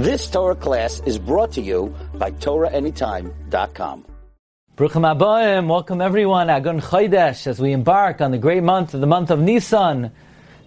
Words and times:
This 0.00 0.30
Torah 0.30 0.54
class 0.54 1.02
is 1.04 1.18
brought 1.18 1.52
to 1.52 1.60
you 1.60 1.94
by 2.14 2.30
TorahAnytime.com. 2.30 4.06
Bruchim 4.74 5.04
Abayim, 5.04 5.68
welcome 5.68 6.00
everyone, 6.00 6.46
Agun 6.46 6.80
Chodesh, 6.80 7.46
as 7.46 7.60
we 7.60 7.72
embark 7.72 8.22
on 8.22 8.30
the 8.30 8.38
great 8.38 8.62
month 8.62 8.94
of 8.94 9.02
the 9.02 9.06
month 9.06 9.30
of 9.30 9.40
Nisan. 9.40 10.10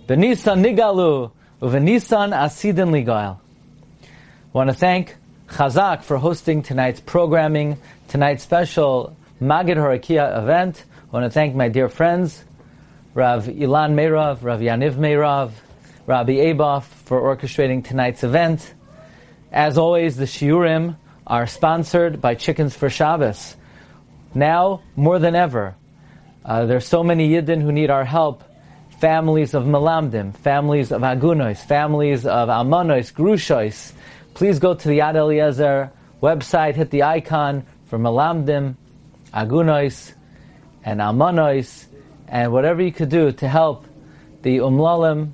Benisan 0.05 0.63
Nigalu, 0.63 1.31
Uvenisan 1.63 2.31
Asidin 2.31 2.91
Ligail. 2.91 3.39
I 4.03 4.07
want 4.51 4.69
to 4.69 4.75
thank 4.75 5.15
Chazak 5.47 6.03
for 6.03 6.19
hosting 6.19 6.61
tonight's 6.61 6.99
programming, 6.99 7.79
tonight's 8.09 8.43
special 8.43 9.17
Magid 9.41 9.77
Horakia 9.77 10.43
event. 10.43 10.85
I 11.09 11.11
want 11.11 11.25
to 11.25 11.31
thank 11.31 11.55
my 11.55 11.69
dear 11.69 11.89
friends, 11.89 12.43
Rav 13.15 13.45
Ilan 13.45 13.95
Meirav, 13.95 14.43
Rav 14.43 14.59
Yaniv 14.59 14.93
Meirav, 14.93 15.53
Rabbi 16.05 16.33
Aboff 16.33 16.83
for 16.83 17.19
orchestrating 17.19 17.83
tonight's 17.83 18.23
event. 18.23 18.75
As 19.53 19.77
always, 19.77 20.17
the 20.17 20.25
Shiurim 20.25 20.97
are 21.27 21.45
sponsored 21.45 22.19
by 22.19 22.33
Chickens 22.33 22.75
for 22.75 22.89
Shabbos. 22.89 23.55
Now, 24.33 24.81
more 24.95 25.19
than 25.19 25.35
ever, 25.35 25.75
uh, 26.43 26.65
there's 26.65 26.87
so 26.87 27.03
many 27.03 27.29
Yidden 27.29 27.61
who 27.61 27.71
need 27.71 27.91
our 27.91 28.03
help. 28.03 28.43
Families 28.99 29.53
of 29.53 29.65
Malamdim, 29.65 30.35
families 30.35 30.91
of 30.91 31.03
Agunois, 31.03 31.57
families 31.57 32.25
of 32.25 32.49
Almonois, 32.49 33.13
Grushois. 33.13 33.93
Please 34.33 34.57
go 34.57 34.73
to 34.73 34.87
the 34.87 34.99
Yad 34.99 35.15
Eliezer 35.15 35.91
website, 36.19 36.73
hit 36.73 36.89
the 36.89 37.03
icon 37.03 37.63
for 37.85 37.99
Malamdim, 37.99 38.75
Agunois, 39.35 40.13
and 40.83 40.99
Almonois, 40.99 41.85
and 42.27 42.51
whatever 42.51 42.81
you 42.81 42.91
could 42.91 43.09
do 43.09 43.31
to 43.33 43.47
help 43.47 43.85
the 44.41 44.57
Umlalim 44.57 45.33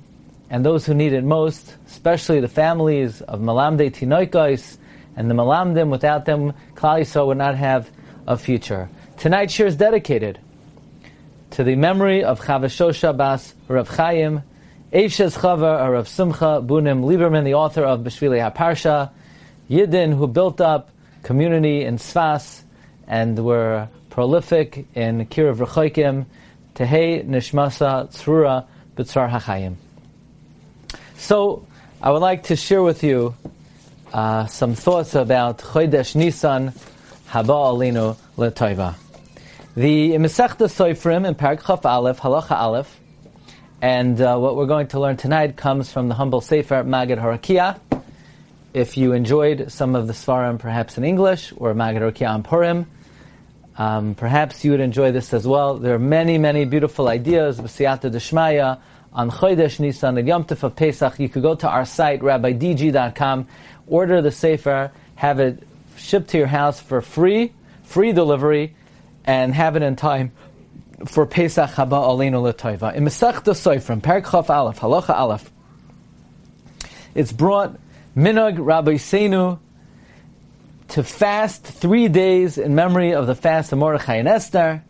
and 0.50 0.66
those 0.66 0.84
who 0.84 0.94
need 0.94 1.12
it 1.12 1.22
most, 1.22 1.76
especially 1.86 2.40
the 2.40 2.48
families 2.48 3.22
of 3.22 3.40
Malamde 3.40 3.92
Tinoikos 3.92 4.78
and 5.16 5.30
the 5.30 5.34
Malamdim. 5.34 5.90
Without 5.90 6.24
them, 6.24 6.52
Klal 6.74 7.26
would 7.26 7.38
not 7.38 7.54
have 7.56 7.88
a 8.26 8.36
future. 8.36 8.88
Tonight's 9.16 9.54
shir 9.54 9.66
is 9.66 9.76
dedicated 9.76 10.40
to 11.50 11.62
the 11.62 11.76
memory 11.76 12.24
of 12.24 12.40
Chavashosha 12.40 13.16
Bas 13.16 13.54
Rav 13.68 13.88
Chaim, 13.88 14.42
Eishes 14.92 15.38
Chava 15.38 15.88
Rav 15.92 16.08
Simcha 16.08 16.60
Bunim 16.60 17.04
Lieberman, 17.04 17.44
the 17.44 17.54
author 17.54 17.84
of 17.84 18.00
Beshvili 18.00 18.40
HaParsha, 18.52 19.10
Yidden 19.70 20.16
who 20.16 20.26
built 20.26 20.60
up 20.60 20.90
community 21.22 21.84
in 21.84 21.96
Sfas 21.96 22.62
and 23.06 23.38
were 23.44 23.88
prolific 24.10 24.86
in 24.94 25.26
Kirav 25.26 25.64
Rechoikim, 25.64 26.26
Tehei 26.74 27.24
Nishmasa 27.24 28.08
Tzrura 28.10 28.66
B'tzar 28.96 29.30
HaChaim. 29.30 29.76
So, 31.20 31.66
I 32.00 32.10
would 32.10 32.22
like 32.22 32.44
to 32.44 32.56
share 32.56 32.82
with 32.82 33.04
you 33.04 33.36
uh, 34.10 34.46
some 34.46 34.74
thoughts 34.74 35.14
about 35.14 35.58
Chodesh 35.58 36.16
Nisan 36.16 36.72
Haba 37.28 37.44
Alinu 37.44 38.16
L'Toiva. 38.38 38.94
The 39.76 40.12
Mesechta 40.12 40.66
Soifrim 40.66 41.28
in 41.28 41.34
Parak 41.34 41.84
Aleph, 41.84 42.20
Halacha 42.20 42.52
Aleph, 42.52 42.98
and 43.82 44.18
uh, 44.18 44.38
what 44.38 44.56
we're 44.56 44.66
going 44.66 44.88
to 44.88 44.98
learn 44.98 45.18
tonight 45.18 45.56
comes 45.56 45.92
from 45.92 46.08
the 46.08 46.14
humble 46.14 46.40
Sefer 46.40 46.84
Magid 46.84 47.20
Harakia. 47.20 47.78
If 48.72 48.96
you 48.96 49.12
enjoyed 49.12 49.70
some 49.70 49.94
of 49.94 50.06
the 50.06 50.14
Svarim 50.14 50.58
perhaps 50.58 50.96
in 50.96 51.04
English, 51.04 51.52
or 51.58 51.74
Magid 51.74 52.00
Harakia 52.00 52.30
on 52.30 52.42
Purim, 52.42 52.86
um, 53.76 54.14
perhaps 54.14 54.64
you 54.64 54.70
would 54.70 54.80
enjoy 54.80 55.12
this 55.12 55.34
as 55.34 55.46
well. 55.46 55.76
There 55.76 55.94
are 55.94 55.98
many, 55.98 56.38
many 56.38 56.64
beautiful 56.64 57.08
ideas, 57.08 57.60
B'siyata 57.60 58.10
Deshmaya, 58.10 58.80
on 59.12 59.30
Chodesh 59.30 59.80
Nisan 59.80 60.18
and 60.18 60.26
Yom 60.26 60.44
Tov 60.44 60.62
of 60.62 60.76
Pesach. 60.76 61.18
You 61.18 61.28
could 61.28 61.42
go 61.42 61.54
to 61.54 61.68
our 61.68 61.84
site, 61.84 62.20
rabbidg.com, 62.20 63.48
order 63.86 64.22
the 64.22 64.30
Sefer, 64.30 64.92
have 65.16 65.40
it 65.40 65.62
shipped 65.96 66.30
to 66.30 66.38
your 66.38 66.46
house 66.46 66.80
for 66.80 67.00
free, 67.00 67.52
free 67.82 68.12
delivery, 68.12 68.74
and 69.24 69.54
have 69.54 69.76
it 69.76 69.82
in 69.82 69.96
time 69.96 70.32
for 71.06 71.26
Pesach 71.26 71.70
Haba 71.70 71.90
Aleinu 71.90 72.42
L'Toiva. 72.42 72.94
In 72.94 73.04
Masechta 73.04 73.52
Soifrim, 73.52 74.02
Chaf 74.02 74.50
Aleph, 74.50 74.78
Halacha 74.78 75.14
Aleph, 75.14 75.50
it's 77.14 77.32
brought 77.32 77.78
Minog 78.16 78.64
Rabbi 78.64 78.94
Seinu 78.94 79.58
to 80.88 81.02
fast 81.04 81.64
three 81.64 82.08
days 82.08 82.58
in 82.58 82.74
memory 82.74 83.14
of 83.14 83.26
the 83.26 83.34
fast 83.34 83.72
of 83.72 83.78
Mordechai 83.78 84.16
and 84.16 84.28
Esther, 84.28 84.82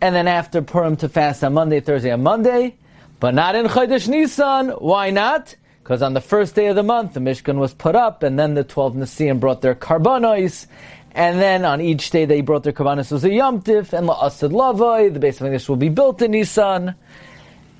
and 0.00 0.14
then 0.14 0.28
after 0.28 0.62
Purim 0.62 0.96
to 0.96 1.08
fast 1.08 1.44
on 1.44 1.54
Monday, 1.54 1.80
Thursday, 1.80 2.10
and 2.10 2.22
Monday, 2.22 2.76
but 3.20 3.34
not 3.34 3.54
in 3.54 3.66
Chodesh 3.66 4.08
Nisan. 4.08 4.68
Why 4.68 5.10
not? 5.10 5.54
Because 5.82 6.02
on 6.02 6.14
the 6.14 6.20
first 6.20 6.54
day 6.54 6.66
of 6.66 6.76
the 6.76 6.82
month, 6.82 7.14
the 7.14 7.20
Mishkan 7.20 7.58
was 7.58 7.72
put 7.72 7.94
up, 7.94 8.22
and 8.22 8.38
then 8.38 8.54
the 8.54 8.64
12 8.64 8.94
Nasiim 8.94 9.38
brought 9.38 9.62
their 9.62 9.74
karbanos, 9.74 10.66
and 11.12 11.40
then 11.40 11.64
on 11.64 11.80
each 11.80 12.10
day 12.10 12.24
they 12.24 12.40
brought 12.40 12.64
their 12.64 12.72
karbanos 12.72 13.12
as 13.12 13.24
a 13.24 13.32
Yom 13.32 13.62
Tif, 13.62 13.92
and 13.92 14.08
La'asad 14.08 14.50
Lavoi, 14.50 15.12
the 15.12 15.20
Beis 15.20 15.38
HaMikdash 15.38 15.68
will 15.68 15.76
be 15.76 15.88
built 15.88 16.20
in 16.22 16.32
Nisan. 16.32 16.94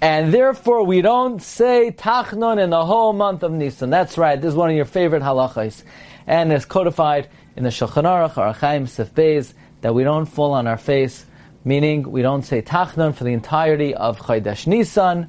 And 0.00 0.32
therefore, 0.32 0.84
we 0.84 1.00
don't 1.00 1.42
say 1.42 1.90
Tachnon 1.90 2.62
in 2.62 2.70
the 2.70 2.84
whole 2.84 3.12
month 3.12 3.42
of 3.42 3.50
Nisan. 3.50 3.90
That's 3.90 4.16
right, 4.16 4.40
this 4.40 4.50
is 4.50 4.54
one 4.54 4.70
of 4.70 4.76
your 4.76 4.84
favorite 4.84 5.22
halachas. 5.22 5.82
And 6.26 6.52
it's 6.52 6.64
codified 6.64 7.28
in 7.56 7.64
the 7.64 7.70
Shulchan 7.70 8.04
Aruch, 8.04 8.36
or 8.36 8.86
Sif 8.86 9.14
Beis, 9.14 9.52
that 9.80 9.94
we 9.94 10.04
don't 10.04 10.26
fall 10.26 10.52
on 10.52 10.66
our 10.66 10.78
face, 10.78 11.26
meaning 11.66 12.08
we 12.12 12.22
don't 12.22 12.44
say 12.44 12.62
Tachnon 12.62 13.12
for 13.12 13.24
the 13.24 13.32
entirety 13.32 13.92
of 13.92 14.20
Chodesh 14.20 14.68
Nisan. 14.68 15.26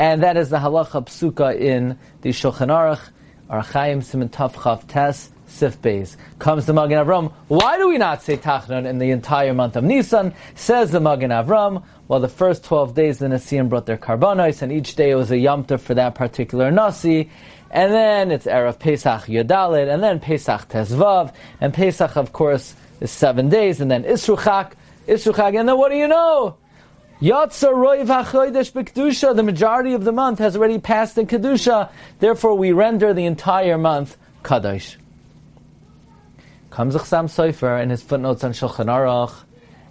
And 0.00 0.24
that 0.24 0.36
is 0.36 0.50
the 0.50 0.58
halacha 0.58 1.06
psuka 1.06 1.56
in 1.56 1.96
the 2.22 2.30
Shulchan 2.30 2.66
Aruch, 2.66 3.00
Orach 3.48 3.70
Chaim 3.70 4.00
Siman 4.00 4.32
Tav 4.32 4.52
Chav 4.56 4.84
Tes, 4.88 5.30
Sif 5.46 5.80
Beis. 5.80 6.16
Comes 6.40 6.66
the 6.66 6.72
Magen 6.72 6.98
Avram. 6.98 7.32
Why 7.46 7.78
do 7.78 7.88
we 7.88 7.98
not 7.98 8.20
say 8.20 8.36
Tachnon 8.36 8.84
in 8.84 8.98
the 8.98 9.12
entire 9.12 9.54
month 9.54 9.76
of 9.76 9.84
Nisan? 9.84 10.34
Says 10.56 10.90
the 10.90 10.98
Magen 10.98 11.30
Avram. 11.30 11.84
Well, 12.08 12.18
the 12.18 12.28
first 12.28 12.64
12 12.64 12.92
days 12.96 13.18
the 13.18 13.26
Nasiim 13.26 13.68
brought 13.68 13.86
their 13.86 13.96
karbanos, 13.96 14.60
and 14.60 14.72
each 14.72 14.96
day 14.96 15.14
was 15.14 15.30
a 15.30 15.38
Yom 15.38 15.64
for 15.64 15.94
that 15.94 16.16
particular 16.16 16.72
Nasi. 16.72 17.30
And 17.70 17.92
then 17.92 18.32
it's 18.32 18.46
Erev 18.46 18.80
Pesach 18.80 19.26
Yodalit, 19.26 19.92
and 19.92 20.02
then 20.02 20.18
Pesach 20.18 20.68
Tezvav, 20.68 21.32
and 21.60 21.72
Pesach, 21.72 22.16
of 22.16 22.32
course, 22.32 22.74
is 23.00 23.12
seven 23.12 23.48
days, 23.48 23.80
and 23.80 23.88
then 23.88 24.02
Isruchak, 24.02 24.72
Isruchak, 25.06 25.58
and 25.58 25.68
then 25.68 25.78
what 25.78 25.90
do 25.90 25.96
you 25.96 26.08
know? 26.08 26.56
Yatsa 27.20 27.72
Roiv 27.72 28.06
HaChodesh 28.06 28.72
B'Kedusha, 28.72 29.36
the 29.36 29.42
majority 29.42 29.92
of 29.92 30.04
the 30.04 30.12
month 30.12 30.40
has 30.40 30.56
already 30.56 30.78
passed 30.78 31.16
in 31.16 31.26
Kedusha, 31.26 31.90
therefore 32.18 32.54
we 32.54 32.72
render 32.72 33.14
the 33.14 33.24
entire 33.24 33.78
month 33.78 34.16
Kadosh. 34.42 34.96
Comes 36.70 36.94
the 36.94 37.00
Chassam 37.00 37.26
Sofer 37.26 37.80
in 37.82 37.90
his 37.90 38.02
footnotes 38.02 38.42
on 38.42 38.52
Shulchan 38.52 38.86
Aruch, 38.86 39.32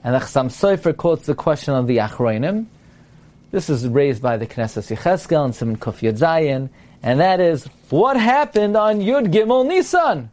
and 0.03 0.13
the 0.13 0.19
Chassam 0.19 0.47
Sofer 0.47 0.96
quotes 0.96 1.25
the 1.25 1.34
question 1.34 1.73
of 1.73 1.88
the 1.88 1.97
Achroinim. 1.97 2.66
This 3.52 3.69
is 3.69 3.88
raised 3.88 4.22
by 4.22 4.38
the 4.38 4.46
Knesset 4.46 4.94
Yecheskel 4.94 5.46
and 5.46 5.56
Simon 5.56 5.78
Kuf 5.78 6.02
Yud 6.02 6.18
Zayin, 6.18 6.69
and 7.02 7.19
that 7.19 7.40
is, 7.40 7.66
what 7.90 8.18
happened 8.18 8.75
on 8.75 9.00
Yud 9.00 9.31
Gimel 9.31 9.66
Nisan? 9.66 10.29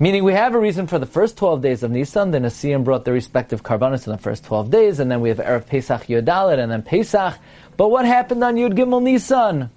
Meaning 0.00 0.24
we 0.24 0.32
have 0.32 0.56
a 0.56 0.58
reason 0.58 0.88
for 0.88 0.98
the 0.98 1.06
first 1.06 1.36
12 1.36 1.62
days 1.62 1.84
of 1.84 1.90
Nisan, 1.92 2.32
the 2.32 2.38
Nasiim 2.38 2.82
brought 2.82 3.04
their 3.04 3.14
respective 3.14 3.62
karbanos 3.62 4.06
in 4.06 4.12
the 4.12 4.18
first 4.18 4.44
12 4.44 4.68
days, 4.68 4.98
and 4.98 5.08
then 5.08 5.20
we 5.20 5.28
have 5.28 5.38
Erev 5.38 5.66
Pesach 5.66 6.08
Yodalit, 6.08 6.58
and 6.58 6.72
then 6.72 6.82
Pesach. 6.82 7.38
But 7.76 7.90
what 7.90 8.04
happened 8.04 8.42
on 8.42 8.56
Yud 8.56 8.74
Gimel 8.74 9.00
Nisan? 9.00 9.70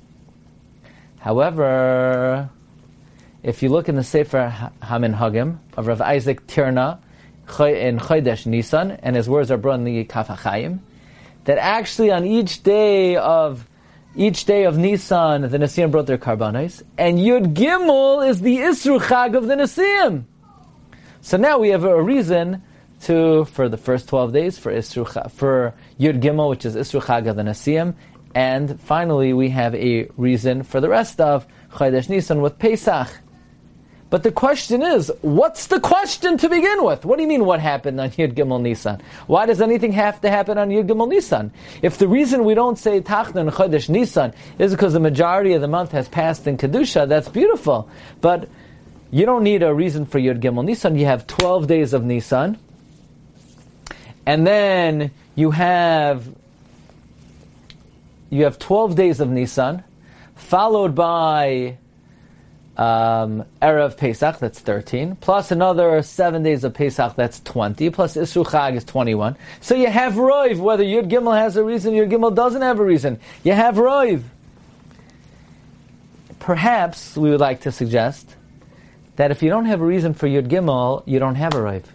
However, 1.20 2.50
if 3.44 3.62
you 3.62 3.70
look 3.70 3.90
in 3.90 3.96
the 3.96 4.04
Sefer 4.04 4.72
Hamin 4.82 5.14
Hagim 5.14 5.60
of 5.78 5.86
Rav 5.86 6.02
Isaac 6.02 6.48
Tirna 6.48 6.98
in 7.60 8.00
Chodesh 8.00 8.48
Nisan, 8.48 8.92
and 8.92 9.16
his 9.16 9.30
words 9.30 9.52
are 9.52 9.58
brought 9.58 9.76
in 9.76 9.84
the 9.84 10.04
Kaf 10.06 10.30
that 11.48 11.60
actually 11.60 12.12
on 12.12 12.26
each 12.26 12.64
day 12.64 13.18
of 13.18 13.68
each 14.18 14.46
day 14.46 14.64
of 14.64 14.78
Nisan, 14.80 15.44
the 15.44 15.60
Nasiim 15.60 15.92
brought 15.92 16.08
their 16.08 16.18
karbanos, 16.18 16.82
and 16.98 17.20
Yud 17.20 17.54
Gimel 17.54 18.28
is 18.28 18.42
the 18.42 18.58
Isru 18.58 19.00
Chag 19.00 19.38
of 19.38 19.46
the 19.46 19.54
Nasiim. 19.54 20.24
So 21.22 21.38
now 21.38 21.60
we 21.60 21.70
have 21.70 21.84
a 21.84 22.02
reason 22.02 22.64
to 23.02 23.46
for 23.46 23.70
the 23.70 23.78
first 23.78 24.10
twelve 24.10 24.34
days 24.34 24.58
for 24.58 24.74
Isru 24.74 25.32
for 25.32 25.76
Yud 26.00 26.20
Gimel, 26.20 26.50
which 26.50 26.66
is 26.66 26.76
Isru 26.76 27.00
Chag 27.00 27.30
of 27.30 27.36
the 27.36 27.44
Nasiim, 27.44 27.94
and 28.34 28.82
finally 28.82 29.34
we 29.34 29.50
have 29.50 29.76
a 29.76 30.08
reason 30.18 30.64
for 30.64 30.82
the 30.82 30.90
rest 30.90 31.22
of 31.22 31.46
Chodesh 31.72 32.10
Nisan 32.10 32.42
with 32.42 32.58
Pesach. 32.58 33.08
But 34.10 34.24
the 34.24 34.32
question 34.32 34.82
is, 34.82 35.12
what's 35.22 35.68
the 35.68 35.82
question 35.82 36.38
to 36.38 36.48
begin 36.48 36.84
with? 36.84 37.04
What 37.04 37.18
do 37.18 37.24
you 37.24 37.28
mean 37.28 37.44
what 37.44 37.60
happened 37.60 38.00
on 38.00 38.12
Yud 38.12 38.34
Gimel 38.34 38.62
Nisan? 38.62 39.02
Why 39.28 39.46
does 39.46 39.60
anything 39.60 39.92
have 39.92 40.22
to 40.22 40.30
happen 40.30 40.58
on 40.58 40.70
Yud 40.70 40.88
Gimel 40.88 41.10
Nisan? 41.10 41.52
If 41.82 41.98
the 41.98 42.08
reason 42.08 42.46
we 42.46 42.54
don't 42.54 42.80
say 42.80 43.02
Tachnan 43.02 43.52
Chodesh 43.52 43.90
Nisan 43.90 44.34
is 44.60 44.72
because 44.72 44.94
the 44.94 45.02
majority 45.02 45.54
of 45.54 45.62
the 45.62 45.68
month 45.68 45.92
has 45.92 46.08
passed 46.08 46.48
in 46.48 46.58
Kedusha, 46.58 47.08
that's 47.08 47.28
beautiful. 47.28 47.90
But 48.22 48.48
you 49.12 49.26
don't 49.26 49.44
need 49.44 49.62
a 49.62 49.74
reason 49.74 50.06
for 50.06 50.20
Yud 50.20 50.40
Gimel 50.40 50.64
Nisan. 50.64 50.98
You 50.98 51.06
have 51.06 51.28
12 51.28 51.68
days 51.68 51.94
of 51.94 52.06
Nisan. 52.06 52.58
And 54.26 54.48
then 54.48 55.12
you 55.36 55.52
have 55.52 56.26
you 58.30 58.44
have 58.44 58.60
12 58.60 58.96
days 58.96 59.20
of 59.22 59.30
Nisan, 59.30 59.84
followed 60.36 60.96
by 60.96 61.78
um, 62.78 63.44
Erev 63.60 63.98
Pesach, 63.98 64.38
that's 64.38 64.60
13, 64.60 65.16
plus 65.16 65.50
another 65.52 66.02
seven 66.04 66.44
days 66.44 66.64
of 66.64 66.76
Pesach, 66.76 67.16
that's 67.16 67.40
20, 67.40 67.90
plus 67.90 68.16
Isru 68.16 68.46
Chag 68.46 68.76
is 68.76 68.84
21. 68.84 69.36
So 69.62 69.74
you 69.74 69.88
have 69.88 70.14
Roiv, 70.14 70.60
whether 70.60 70.84
Yud 70.84 71.10
Gimel 71.10 71.36
has 71.36 71.58
a 71.58 71.64
reason, 71.64 71.94
Yud 71.94 72.12
Gimel 72.12 72.36
doesn't 72.36 72.62
have 72.62 72.80
a 72.80 72.84
reason. 72.84 73.20
You 73.44 73.54
have 73.54 73.76
Roiv. 73.76 74.22
Perhaps 76.40 77.18
we 77.18 77.32
would 77.32 77.40
like 77.40 77.62
to 77.62 77.72
suggest 77.72 78.36
that 79.16 79.32
if 79.32 79.42
you 79.42 79.50
don't 79.50 79.66
have 79.66 79.82
a 79.82 79.86
reason 79.86 80.14
for 80.14 80.28
Yud 80.28 80.48
Gimel, 80.48 81.02
you 81.08 81.18
don't 81.18 81.36
have 81.36 81.56
a 81.56 81.58
Roiv. 81.58 81.86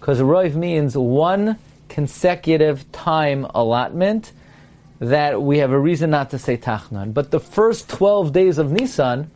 Because 0.00 0.20
Roiv 0.20 0.54
means 0.54 0.96
one 0.96 1.58
consecutive 1.90 2.90
time 2.92 3.46
allotment 3.54 4.32
that 5.00 5.42
we 5.42 5.58
have 5.58 5.70
a 5.70 5.78
reason 5.78 6.08
not 6.08 6.30
to 6.30 6.38
say 6.38 6.56
Tachnon. 6.56 7.12
But 7.12 7.30
the 7.30 7.40
first 7.40 7.90
12 7.90 8.32
days 8.32 8.56
of 8.56 8.72
Nisan, 8.72 9.30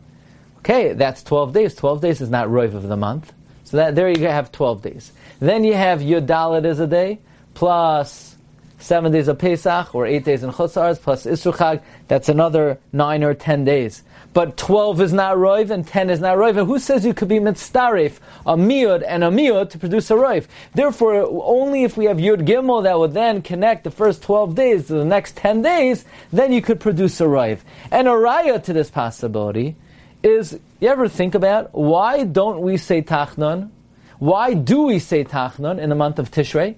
Okay, 0.59 0.93
that's 0.93 1.23
12 1.23 1.53
days. 1.53 1.75
12 1.75 2.01
days 2.01 2.21
is 2.21 2.29
not 2.29 2.47
Roiv 2.47 2.73
of 2.73 2.87
the 2.87 2.97
month. 2.97 3.33
So 3.63 3.77
that, 3.77 3.95
there 3.95 4.09
you 4.09 4.27
have 4.27 4.51
12 4.51 4.81
days. 4.81 5.11
Then 5.39 5.63
you 5.63 5.73
have 5.73 5.99
Yudalit 5.99 6.65
as 6.65 6.79
a 6.79 6.87
day, 6.87 7.19
plus 7.53 8.35
7 8.79 9.11
days 9.11 9.27
of 9.27 9.37
Pesach, 9.37 9.93
or 9.93 10.05
8 10.05 10.23
days 10.23 10.43
in 10.43 10.51
Chutzars, 10.51 10.99
plus 10.99 11.25
Isruchag, 11.25 11.81
that's 12.07 12.29
another 12.29 12.79
9 12.93 13.23
or 13.23 13.33
10 13.33 13.65
days. 13.65 14.03
But 14.33 14.57
12 14.57 15.01
is 15.01 15.13
not 15.13 15.37
Roiv, 15.37 15.69
and 15.69 15.87
10 15.87 16.09
is 16.09 16.19
not 16.19 16.37
Roiv. 16.37 16.57
And 16.57 16.67
who 16.67 16.79
says 16.79 17.05
you 17.05 17.13
could 17.13 17.27
be 17.27 17.39
Mitztaref, 17.39 18.19
a 18.45 18.55
Miud 18.55 19.03
and 19.05 19.23
a 19.23 19.29
Miud 19.29 19.69
to 19.71 19.79
produce 19.79 20.11
a 20.11 20.15
Roiv? 20.15 20.47
Therefore, 20.73 21.27
only 21.43 21.83
if 21.83 21.97
we 21.97 22.05
have 22.05 22.17
Yud 22.17 22.47
Gimel 22.47 22.83
that 22.83 22.99
would 22.99 23.13
then 23.13 23.41
connect 23.41 23.83
the 23.83 23.91
first 23.91 24.21
12 24.23 24.55
days 24.55 24.87
to 24.87 24.93
the 24.93 25.05
next 25.05 25.35
10 25.35 25.61
days, 25.61 26.05
then 26.31 26.53
you 26.53 26.61
could 26.61 26.79
produce 26.79 27.19
a 27.21 27.25
Roiv. 27.25 27.59
And 27.91 28.07
a 28.07 28.11
Raya 28.11 28.63
to 28.63 28.73
this 28.73 28.89
possibility, 28.89 29.75
is 30.23 30.59
you 30.79 30.89
ever 30.89 31.07
think 31.07 31.35
about 31.35 31.73
why 31.73 32.23
don't 32.23 32.61
we 32.61 32.77
say 32.77 33.01
Tachnon? 33.01 33.69
Why 34.17 34.53
do 34.53 34.83
we 34.83 34.99
say 34.99 35.23
Tachnon 35.23 35.79
in 35.79 35.89
the 35.89 35.95
month 35.95 36.19
of 36.19 36.29
Tishrei? 36.31 36.75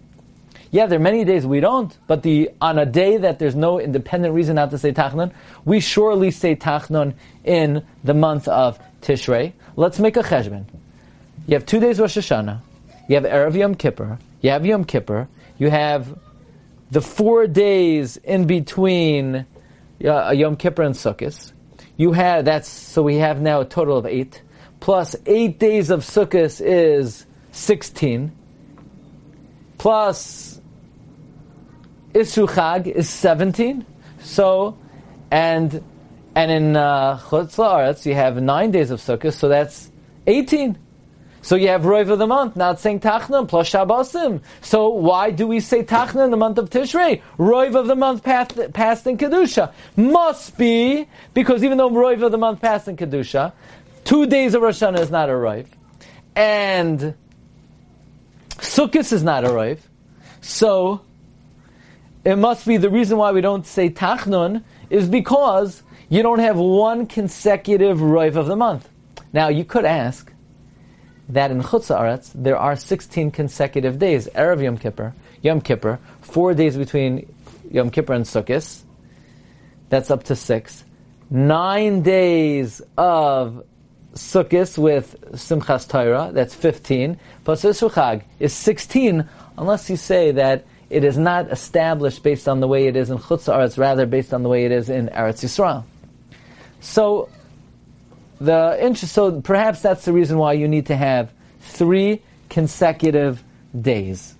Yeah, 0.69 0.85
there 0.85 0.99
are 0.99 1.01
many 1.01 1.25
days 1.25 1.45
we 1.45 1.59
don't, 1.59 1.95
but 2.07 2.23
the 2.23 2.51
on 2.61 2.79
a 2.79 2.85
day 2.85 3.17
that 3.17 3.39
there's 3.39 3.55
no 3.55 3.79
independent 3.79 4.33
reason 4.33 4.55
not 4.55 4.71
to 4.71 4.77
say 4.77 4.93
Tachnon, 4.93 5.33
we 5.65 5.81
surely 5.81 6.31
say 6.31 6.55
Tachnon 6.55 7.13
in 7.43 7.85
the 8.03 8.13
month 8.13 8.47
of 8.47 8.79
Tishrei. 9.01 9.53
Let's 9.75 9.99
make 9.99 10.15
a 10.15 10.21
cheshbon. 10.23 10.65
You 11.47 11.55
have 11.55 11.65
two 11.65 11.79
days 11.79 11.99
Rosh 11.99 12.17
Hashanah. 12.17 12.61
You 13.09 13.15
have 13.15 13.25
Erev 13.25 13.55
Yom 13.55 13.75
Kippur. 13.75 14.19
You 14.41 14.51
have 14.51 14.65
Yom 14.65 14.85
Kippur. 14.85 15.27
You 15.57 15.69
have 15.69 16.17
the 16.91 17.01
four 17.01 17.47
days 17.47 18.17
in 18.17 18.47
between 18.47 19.45
uh, 20.05 20.31
Yom 20.31 20.55
Kippur 20.55 20.83
and 20.83 20.95
Sukkot. 20.95 21.51
You 22.01 22.13
have 22.13 22.45
that's 22.45 22.67
so 22.67 23.03
we 23.03 23.17
have 23.17 23.41
now 23.41 23.61
a 23.61 23.65
total 23.65 23.95
of 23.95 24.07
eight. 24.07 24.41
Plus 24.79 25.15
eight 25.27 25.59
days 25.59 25.91
of 25.91 25.99
Sukkot 25.99 26.59
is 26.59 27.27
sixteen. 27.51 28.31
Plus 29.77 30.59
Isru 32.11 32.47
Chag 32.49 32.87
is 32.87 33.07
seventeen. 33.07 33.85
So 34.23 34.79
and 35.29 35.83
and 36.33 36.51
in 36.51 36.75
uh, 36.75 37.19
Chutz 37.19 38.03
you 38.07 38.15
have 38.15 38.41
nine 38.41 38.71
days 38.71 38.89
of 38.89 38.99
Sukkot, 38.99 39.33
so 39.33 39.47
that's 39.47 39.91
eighteen. 40.25 40.79
So 41.43 41.55
you 41.55 41.69
have 41.69 41.81
Roiv 41.81 42.11
of 42.11 42.19
the 42.19 42.27
month, 42.27 42.55
not 42.55 42.79
saying 42.79 42.99
Tachna 42.99 43.47
plus 43.47 43.69
Shabbosim. 43.71 44.41
So 44.61 44.89
why 44.89 45.31
do 45.31 45.47
we 45.47 45.59
say 45.59 45.83
Tachna 45.83 46.25
in 46.25 46.31
the 46.31 46.37
month 46.37 46.59
of 46.59 46.69
Tishrei? 46.69 47.21
Roiv 47.37 47.75
of 47.75 47.87
the 47.87 47.95
month 47.95 48.23
passed, 48.23 48.73
passed 48.73 49.07
in 49.07 49.17
Kedusha. 49.17 49.73
Must 49.95 50.57
be, 50.57 51.07
because 51.33 51.63
even 51.63 51.79
though 51.79 51.89
Roiv 51.89 52.23
of 52.23 52.31
the 52.31 52.37
month 52.37 52.61
passed 52.61 52.87
in 52.87 52.95
Kedusha, 52.95 53.53
two 54.03 54.27
days 54.27 54.53
of 54.53 54.61
Rosh 54.61 54.81
Hashanah 54.81 54.99
is 54.99 55.09
not 55.09 55.29
a 55.29 55.33
Roiv. 55.33 55.65
And 56.35 57.15
Sukkot 58.49 59.11
is 59.11 59.23
not 59.23 59.43
a 59.43 59.49
Roiv. 59.49 59.79
So, 60.41 61.01
it 62.23 62.35
must 62.35 62.67
be 62.67 62.77
the 62.77 62.89
reason 62.89 63.17
why 63.17 63.31
we 63.31 63.41
don't 63.41 63.65
say 63.65 63.89
Tachnun 63.89 64.63
is 64.91 65.09
because 65.09 65.81
you 66.09 66.21
don't 66.21 66.39
have 66.39 66.57
one 66.57 67.07
consecutive 67.07 67.97
Roiv 67.97 68.35
of 68.35 68.45
the 68.45 68.55
month. 68.55 68.87
Now, 69.33 69.47
you 69.47 69.65
could 69.65 69.85
ask, 69.85 70.30
that 71.33 71.51
in 71.51 71.61
Chutz 71.61 72.31
there 72.35 72.57
are 72.57 72.75
16 72.75 73.31
consecutive 73.31 73.99
days, 73.99 74.27
Erev 74.35 74.63
Yom 74.63 74.77
Kippur, 74.77 75.13
Yom 75.41 75.61
Kippur, 75.61 75.99
four 76.21 76.53
days 76.53 76.77
between 76.77 77.31
Yom 77.69 77.89
Kippur 77.89 78.13
and 78.13 78.25
Sukkot. 78.25 78.81
That's 79.89 80.11
up 80.11 80.23
to 80.25 80.35
six. 80.35 80.83
Nine 81.29 82.01
days 82.01 82.81
of 82.97 83.63
Sukkot 84.13 84.77
with 84.77 85.15
Simchas 85.33 85.87
Torah, 85.87 86.31
that's 86.33 86.53
15. 86.53 87.17
Plus 87.43 87.63
Chag 87.63 88.23
is 88.39 88.53
16, 88.53 89.27
unless 89.57 89.89
you 89.89 89.95
say 89.95 90.31
that 90.31 90.65
it 90.89 91.05
is 91.05 91.17
not 91.17 91.49
established 91.49 92.21
based 92.21 92.49
on 92.49 92.59
the 92.59 92.67
way 92.67 92.87
it 92.87 92.97
is 92.97 93.09
in 93.09 93.17
Chutz 93.17 93.77
rather 93.77 94.05
based 94.05 94.33
on 94.33 94.43
the 94.43 94.49
way 94.49 94.65
it 94.65 94.71
is 94.71 94.89
in 94.89 95.07
Eretz 95.07 95.43
Yisrael. 95.45 95.85
So 96.81 97.29
the 98.41 98.77
interest, 98.83 99.13
so 99.13 99.39
perhaps 99.39 99.81
that's 99.81 100.03
the 100.03 100.13
reason 100.13 100.37
why 100.37 100.53
you 100.53 100.67
need 100.67 100.87
to 100.87 100.95
have 100.95 101.31
three 101.59 102.21
consecutive 102.49 103.43
days. 103.79 104.33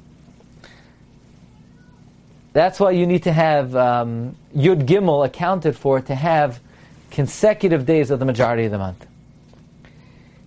That's 2.53 2.80
why 2.80 2.92
you 2.92 3.06
need 3.06 3.24
to 3.24 3.31
have 3.31 3.75
um, 3.75 4.36
Yud 4.56 4.86
Gimel 4.86 5.24
accounted 5.25 5.77
for 5.77 6.01
to 6.01 6.15
have 6.15 6.59
consecutive 7.12 7.86
days 7.86 8.09
of 8.09 8.19
the 8.19 8.25
majority 8.25 8.65
of 8.65 8.71
the 8.71 8.80
month. 8.80 9.06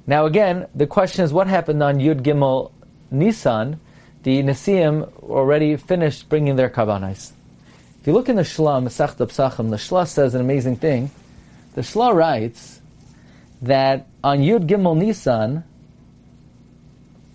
Now, 0.06 0.26
again, 0.26 0.66
the 0.74 0.86
question 0.86 1.24
is 1.24 1.32
what 1.32 1.46
happened 1.46 1.82
on 1.82 1.98
Yud 1.98 2.22
Gimel 2.22 2.72
Nisan? 3.10 3.78
The 4.24 4.42
Nasiim 4.42 5.22
already 5.22 5.76
finished 5.76 6.28
bringing 6.28 6.56
their 6.56 6.68
Kabbanis. 6.68 7.32
If 8.00 8.08
you 8.08 8.12
look 8.12 8.28
in 8.28 8.36
the 8.36 8.42
Shla, 8.42 8.82
Masach 8.82 9.16
Psachim, 9.16 9.70
the 9.70 9.76
Shla 9.76 10.06
says 10.08 10.34
an 10.34 10.40
amazing 10.40 10.76
thing. 10.76 11.10
The 11.74 11.82
Shla 11.82 12.12
writes 12.14 12.80
that 13.64 14.06
on 14.22 14.38
Yud 14.38 14.66
Gimel 14.66 14.96
Nisan, 14.96 15.64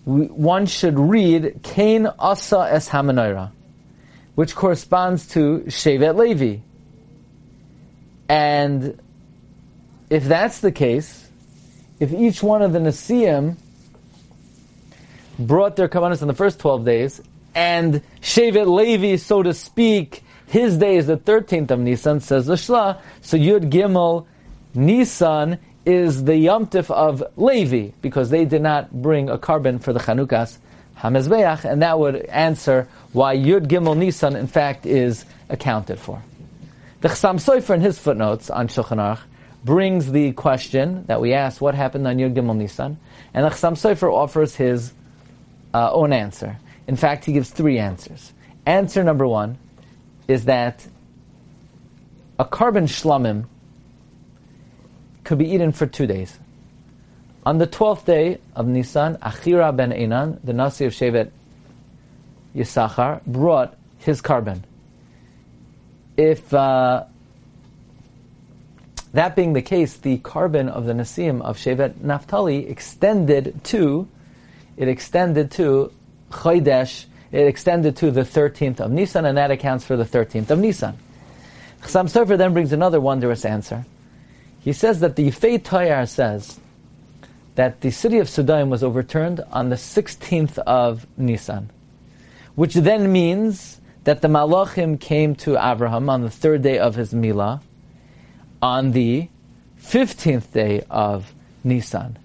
one 0.04 0.66
should 0.66 0.98
read 0.98 1.60
Kain 1.62 2.06
Asa 2.18 2.68
Es 2.70 2.88
Hamanoira, 2.88 3.50
which 4.34 4.54
corresponds 4.54 5.28
to 5.28 5.60
Shevet 5.66 6.16
Levi. 6.16 6.62
And 8.28 9.00
if 10.08 10.24
that's 10.24 10.60
the 10.60 10.72
case, 10.72 11.28
if 11.98 12.12
each 12.12 12.42
one 12.42 12.62
of 12.62 12.72
the 12.72 12.78
Nasiim 12.78 13.56
brought 15.38 15.76
their 15.76 15.88
kavanas 15.88 16.22
on 16.22 16.28
the 16.28 16.34
first 16.34 16.58
12 16.58 16.84
days, 16.84 17.20
and 17.54 18.02
Shevet 18.20 18.66
Levi, 18.66 19.16
so 19.16 19.42
to 19.42 19.52
speak, 19.52 20.22
his 20.46 20.78
day 20.78 20.96
is 20.96 21.06
the 21.06 21.16
13th 21.16 21.70
of 21.70 21.80
Nisan, 21.80 22.20
says 22.20 22.46
the 22.46 22.54
Shla, 22.54 23.00
so 23.20 23.36
Yud 23.36 23.70
Gimel 23.70 24.26
Nisan 24.74 25.58
is 25.90 26.24
the 26.24 26.32
yomtiv 26.32 26.90
of 26.90 27.22
Levi, 27.36 27.92
because 28.00 28.30
they 28.30 28.44
did 28.44 28.62
not 28.62 28.92
bring 28.92 29.28
a 29.28 29.38
korban 29.38 29.82
for 29.82 29.92
the 29.92 30.00
Chanukas 30.00 30.58
Hamezbeach, 30.98 31.64
and 31.64 31.82
that 31.82 31.98
would 31.98 32.16
answer 32.26 32.88
why 33.12 33.36
Yud 33.36 33.66
Gimel 33.66 33.96
Nisan, 33.96 34.36
in 34.36 34.46
fact, 34.46 34.86
is 34.86 35.24
accounted 35.48 35.98
for. 35.98 36.22
The 37.00 37.08
Chassam 37.08 37.36
Sofer, 37.40 37.74
in 37.74 37.80
his 37.80 37.98
footnotes 37.98 38.50
on 38.50 38.68
Shulchan 38.68 38.98
Aruch, 38.98 39.20
brings 39.64 40.12
the 40.12 40.32
question 40.32 41.04
that 41.06 41.20
we 41.20 41.32
asked, 41.32 41.60
what 41.60 41.74
happened 41.74 42.06
on 42.06 42.16
Yud 42.18 42.34
Gimel 42.34 42.56
Nisan? 42.56 42.98
And 43.34 43.44
the 43.44 43.50
Chassam 43.50 43.72
Sofer 43.72 44.12
offers 44.12 44.54
his 44.54 44.92
uh, 45.72 45.92
own 45.92 46.12
answer. 46.12 46.58
In 46.86 46.96
fact, 46.96 47.24
he 47.24 47.32
gives 47.32 47.50
three 47.50 47.78
answers. 47.78 48.32
Answer 48.66 49.02
number 49.02 49.26
one 49.26 49.58
is 50.28 50.44
that 50.44 50.86
a 52.38 52.44
korban 52.44 52.84
shlamim 52.84 53.46
could 55.30 55.38
be 55.38 55.54
eaten 55.54 55.70
for 55.70 55.86
two 55.86 56.08
days. 56.08 56.40
On 57.46 57.58
the 57.58 57.66
twelfth 57.68 58.04
day 58.04 58.40
of 58.56 58.66
Nisan, 58.66 59.14
Achira 59.18 59.70
ben 59.76 59.92
Enan, 59.92 60.40
the 60.42 60.52
Nasi 60.52 60.86
of 60.86 60.92
Shevet 60.92 61.30
Yisachar, 62.52 63.24
brought 63.24 63.76
his 63.98 64.20
korban. 64.20 64.62
If 66.16 66.52
uh, 66.52 67.04
that 69.12 69.36
being 69.36 69.52
the 69.52 69.62
case, 69.62 69.98
the 69.98 70.18
korban 70.18 70.68
of 70.68 70.86
the 70.86 70.94
Nasim 70.94 71.40
of 71.42 71.58
Shevet 71.58 72.00
Naphtali 72.00 72.66
extended 72.66 73.62
to, 73.66 74.08
it 74.76 74.88
extended 74.88 75.52
to 75.52 75.92
Chodesh, 76.32 77.04
it 77.30 77.46
extended 77.46 77.96
to 77.98 78.10
the 78.10 78.22
13th 78.22 78.80
of 78.80 78.90
Nisan, 78.90 79.24
and 79.24 79.38
that 79.38 79.52
accounts 79.52 79.84
for 79.84 79.96
the 79.96 80.04
13th 80.04 80.50
of 80.50 80.58
Nisan. 80.58 80.98
Chassam 81.82 82.10
Sofer 82.10 82.36
then 82.36 82.52
brings 82.52 82.72
another 82.72 83.00
wondrous 83.00 83.44
answer. 83.44 83.84
He 84.60 84.72
says 84.72 85.00
that 85.00 85.16
the 85.16 85.30
Yifei 85.30 85.58
Toyar 85.58 86.08
says 86.08 86.60
that 87.54 87.80
the 87.80 87.90
city 87.90 88.18
of 88.18 88.28
Sudaim 88.28 88.68
was 88.68 88.82
overturned 88.82 89.40
on 89.52 89.70
the 89.70 89.76
16th 89.76 90.58
of 90.58 91.06
Nisan, 91.16 91.70
which 92.54 92.74
then 92.74 93.10
means 93.10 93.80
that 94.04 94.22
the 94.22 94.28
Malachim 94.28 95.00
came 95.00 95.34
to 95.36 95.58
Abraham 95.62 96.08
on 96.08 96.22
the 96.22 96.30
third 96.30 96.62
day 96.62 96.78
of 96.78 96.94
his 96.94 97.12
Milah, 97.12 97.60
on 98.62 98.92
the 98.92 99.28
15th 99.80 100.52
day 100.52 100.84
of 100.90 101.34
Nisan. 101.64 102.18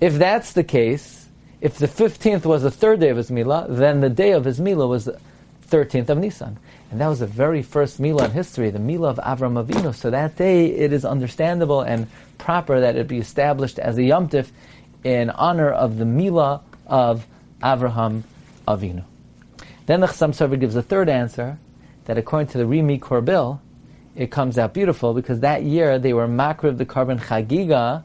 If 0.00 0.14
that's 0.14 0.52
the 0.52 0.64
case, 0.64 1.28
if 1.60 1.78
the 1.78 1.86
15th 1.86 2.44
was 2.44 2.62
the 2.62 2.70
third 2.70 3.00
day 3.00 3.08
of 3.08 3.16
his 3.16 3.30
Milah, 3.30 3.66
then 3.68 4.00
the 4.00 4.10
day 4.10 4.32
of 4.32 4.44
his 4.44 4.60
Milah 4.60 4.88
was 4.88 5.08
13th 5.72 6.10
of 6.10 6.18
Nisan. 6.18 6.58
And 6.90 7.00
that 7.00 7.08
was 7.08 7.20
the 7.20 7.26
very 7.26 7.62
first 7.62 7.98
Mila 7.98 8.26
in 8.26 8.32
history, 8.32 8.68
the 8.68 8.78
Mila 8.78 9.08
of 9.08 9.16
Avram 9.16 9.64
Avinu. 9.64 9.94
So 9.94 10.10
that 10.10 10.36
day, 10.36 10.66
it 10.66 10.92
is 10.92 11.04
understandable 11.06 11.80
and 11.80 12.06
proper 12.36 12.80
that 12.80 12.96
it 12.96 13.08
be 13.08 13.18
established 13.18 13.78
as 13.78 13.96
a 13.96 14.02
Yom 14.02 14.28
Tif 14.28 14.50
in 15.02 15.30
honor 15.30 15.70
of 15.70 15.96
the 15.96 16.04
Mila 16.04 16.60
of 16.86 17.26
Avraham 17.62 18.22
Avinu. 18.68 19.04
Then 19.86 20.00
the 20.00 20.06
Chassam 20.06 20.30
Sofer 20.30 20.60
gives 20.60 20.76
a 20.76 20.82
third 20.82 21.08
answer, 21.08 21.58
that 22.04 22.18
according 22.18 22.48
to 22.48 22.58
the 22.58 22.64
Rimi 22.64 23.00
Korbil, 23.00 23.60
it 24.14 24.30
comes 24.30 24.58
out 24.58 24.74
beautiful 24.74 25.14
because 25.14 25.40
that 25.40 25.62
year 25.62 25.98
they 25.98 26.12
were 26.12 26.28
makriv 26.28 26.76
the 26.76 26.84
korban 26.84 27.18
chagiga 27.18 28.04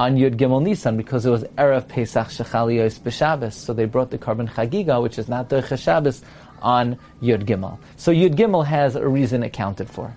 on 0.00 0.16
Yud 0.16 0.36
Gimel 0.36 0.62
Nisan 0.62 0.96
because 0.96 1.26
it 1.26 1.30
was 1.30 1.44
Erev 1.58 1.86
Pesach 1.86 2.28
Shechaliyos 2.28 3.00
B'Shabbos. 3.00 3.52
So 3.52 3.74
they 3.74 3.84
brought 3.84 4.10
the 4.10 4.16
korban 4.16 4.48
chagiga, 4.48 5.02
which 5.02 5.18
is 5.18 5.28
not 5.28 5.50
the 5.50 5.60
Shabbos, 5.76 6.22
on 6.62 6.98
Yud 7.22 7.44
Gimel. 7.44 7.78
So 7.98 8.10
Yud 8.10 8.34
Gimel 8.34 8.64
has 8.64 8.96
a 8.96 9.06
reason 9.06 9.42
accounted 9.42 9.90
for. 9.90 10.16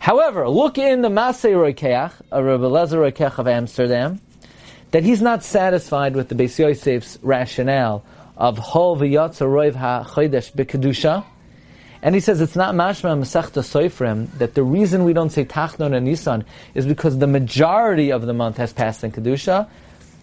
However, 0.00 0.46
look 0.50 0.76
in 0.76 1.00
the 1.00 1.08
Masei 1.08 1.54
Roikeach, 1.54 2.12
a 2.30 2.44
Rebbe 2.44 2.68
Lezer 2.68 3.10
Roikeach 3.10 3.38
of 3.38 3.48
Amsterdam, 3.48 4.20
that 4.90 5.02
he's 5.02 5.22
not 5.22 5.42
satisfied 5.44 6.14
with 6.14 6.28
the 6.28 6.34
Beis 6.34 6.58
Yosef's 6.58 7.18
rationale 7.22 8.04
of 8.36 8.58
Hol 8.58 8.98
v'yatza 8.98 9.46
roiv 9.46 9.76
ha'chodesh 9.76 10.52
b'kedusha. 10.52 11.24
And 12.02 12.14
he 12.14 12.20
says 12.20 12.40
it's 12.40 12.56
not 12.56 12.74
mashma 12.74 13.18
mesachta 13.18 13.62
soifrim 13.62 14.30
that 14.38 14.54
the 14.54 14.62
reason 14.62 15.04
we 15.04 15.12
don't 15.12 15.30
say 15.30 15.44
Tachnon 15.44 15.94
and 15.94 16.06
Nisan 16.06 16.44
is 16.74 16.86
because 16.86 17.18
the 17.18 17.26
majority 17.26 18.10
of 18.10 18.26
the 18.26 18.32
month 18.32 18.56
has 18.56 18.72
passed 18.72 19.04
in 19.04 19.12
kedusha. 19.12 19.68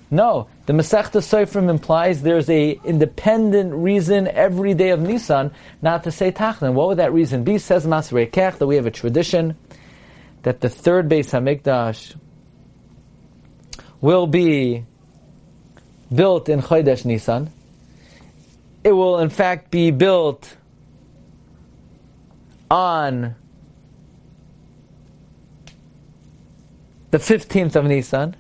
No, 0.10 0.48
the 0.67 0.74
Masechta 0.74 1.19
Soifrim 1.19 1.69
implies 1.69 2.22
there's 2.22 2.50
a 2.50 2.79
independent 2.86 3.74
reason 3.74 4.27
every 4.29 4.74
day 4.74 4.91
of 4.91 5.01
Nisan 5.01 5.51
not 5.81 6.05
to 6.05 6.12
say 6.12 6.31
Tachnon. 6.31 6.74
What 6.74 6.88
would 6.88 7.00
that 7.00 7.12
reason 7.12 7.43
be? 7.43 7.57
Says 7.57 7.86
Masreikech 7.86 8.57
that 8.57 8.67
we 8.67 8.77
have 8.77 8.86
a 8.86 8.91
tradition 8.91 9.57
that 10.43 10.62
the 10.62 10.69
third 10.69 11.10
Beis 11.10 11.31
Hamikdash 11.31 12.15
will 14.00 14.27
be 14.27 14.86
built 16.13 16.48
in 16.48 16.62
Chodesh 16.62 17.03
Nisan. 17.03 17.51
It 18.86 18.93
will 18.93 19.19
in 19.19 19.29
fact 19.29 19.72
be 19.72 19.91
built 19.91 20.55
on 22.69 23.36
the 27.12 27.17
15th 27.17 27.75
of 27.75 27.86
Nisan. 27.86 28.36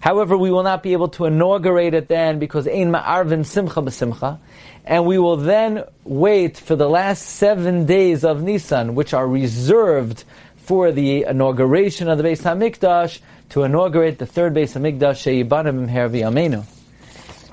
However, 0.00 0.36
we 0.36 0.50
will 0.50 0.62
not 0.62 0.82
be 0.82 0.92
able 0.92 1.08
to 1.10 1.24
inaugurate 1.24 1.94
it 1.94 2.08
then 2.08 2.38
because 2.38 2.68
Ein 2.68 2.92
Ma'arvin 2.92 3.44
Simcha 3.44 3.80
B'Simcha. 3.80 4.38
And 4.84 5.06
we 5.06 5.18
will 5.18 5.36
then 5.36 5.84
wait 6.04 6.56
for 6.56 6.76
the 6.76 6.88
last 6.88 7.22
seven 7.22 7.84
days 7.84 8.24
of 8.24 8.42
Nisan, 8.42 8.94
which 8.94 9.12
are 9.12 9.26
reserved 9.26 10.24
for 10.56 10.92
the 10.92 11.24
inauguration 11.24 12.08
of 12.08 12.18
the 12.18 12.24
Beis 12.24 12.42
HaMikdash, 12.42 13.20
to 13.50 13.64
inaugurate 13.64 14.18
the 14.18 14.26
third 14.26 14.54
Beis 14.54 14.78
HaMikdash, 14.78 15.46
Sheyibanim 15.48 15.90
Hervi 15.90 16.20
Amenu. 16.22 16.64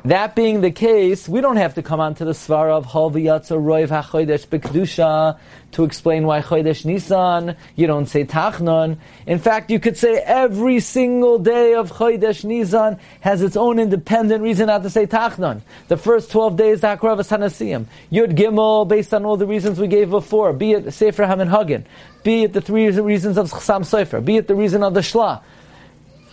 That 0.05 0.35
being 0.35 0.61
the 0.61 0.69
case, 0.69 1.27
we 1.27 1.41
don't 1.41 1.55
have 1.55 1.73
to 1.73 1.81
come 1.81 1.99
on 1.99 2.13
to 2.15 2.25
the 2.25 2.33
svara 2.33 2.77
of 2.77 2.85
Hol 2.85 3.09
v'yatza 3.09 3.57
roiv 3.57 3.89
ha'chodesh 3.89 4.45
b'kedusha 4.45 5.39
to 5.71 5.83
explain 5.83 6.27
why 6.27 6.41
chodesh 6.41 6.85
Nisan, 6.85 7.57
you 7.75 7.87
don't 7.87 8.05
say 8.05 8.23
Tachnon. 8.23 8.97
In 9.25 9.39
fact, 9.39 9.71
you 9.71 9.79
could 9.79 9.97
say 9.97 10.19
every 10.19 10.79
single 10.79 11.39
day 11.39 11.73
of 11.73 11.91
chodesh 11.91 12.43
Nisan 12.45 12.99
has 13.21 13.41
its 13.41 13.57
own 13.57 13.79
independent 13.79 14.43
reason 14.43 14.67
not 14.67 14.83
to 14.83 14.91
say 14.91 15.07
Tachnon. 15.07 15.61
The 15.87 15.97
first 15.97 16.29
12 16.29 16.55
days, 16.55 16.81
the 16.81 16.87
Hakrav 16.87 17.17
Hanasiyim. 17.17 17.87
Yud 18.11 18.37
Gimel, 18.37 18.87
based 18.87 19.11
on 19.11 19.25
all 19.25 19.37
the 19.37 19.47
reasons 19.47 19.79
we 19.79 19.87
gave 19.87 20.11
before, 20.11 20.53
be 20.53 20.73
it 20.73 20.93
Sefer 20.93 21.25
Hamin 21.25 21.47
Hagin, 21.47 21.83
be 22.23 22.43
it 22.43 22.53
the 22.53 22.61
three 22.61 22.91
reasons 22.91 23.39
of 23.39 23.49
Chassam 23.49 23.81
Sofer, 23.81 24.23
be 24.23 24.37
it 24.37 24.47
the 24.47 24.55
reason 24.55 24.83
of 24.83 24.93
the 24.93 24.99
Shlah, 24.99 25.41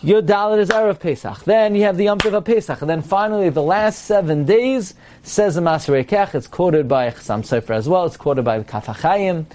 Yud 0.02 0.26
Dalit 0.26 0.58
is 0.58 0.68
Erev 0.68 0.98
Pesach. 0.98 1.44
Then 1.44 1.76
you 1.76 1.84
have 1.84 1.96
the 1.96 2.04
Yom 2.04 2.18
Tov 2.18 2.34
of 2.34 2.44
Pesach. 2.44 2.80
And 2.80 2.90
then 2.90 3.02
finally, 3.02 3.50
the 3.50 3.62
last 3.62 4.04
seven 4.04 4.44
days, 4.44 4.94
says 5.22 5.54
the 5.54 5.60
Maser 5.60 6.04
Kech, 6.04 6.34
it's 6.34 6.48
quoted 6.48 6.88
by 6.88 7.08
Chassam 7.10 7.42
Sofer 7.42 7.76
as 7.76 7.88
well, 7.88 8.04
it's 8.06 8.16
quoted 8.16 8.44
by 8.44 8.58
the 8.58 8.64
Kaf 8.64 8.86
HaChaim. 8.86 9.46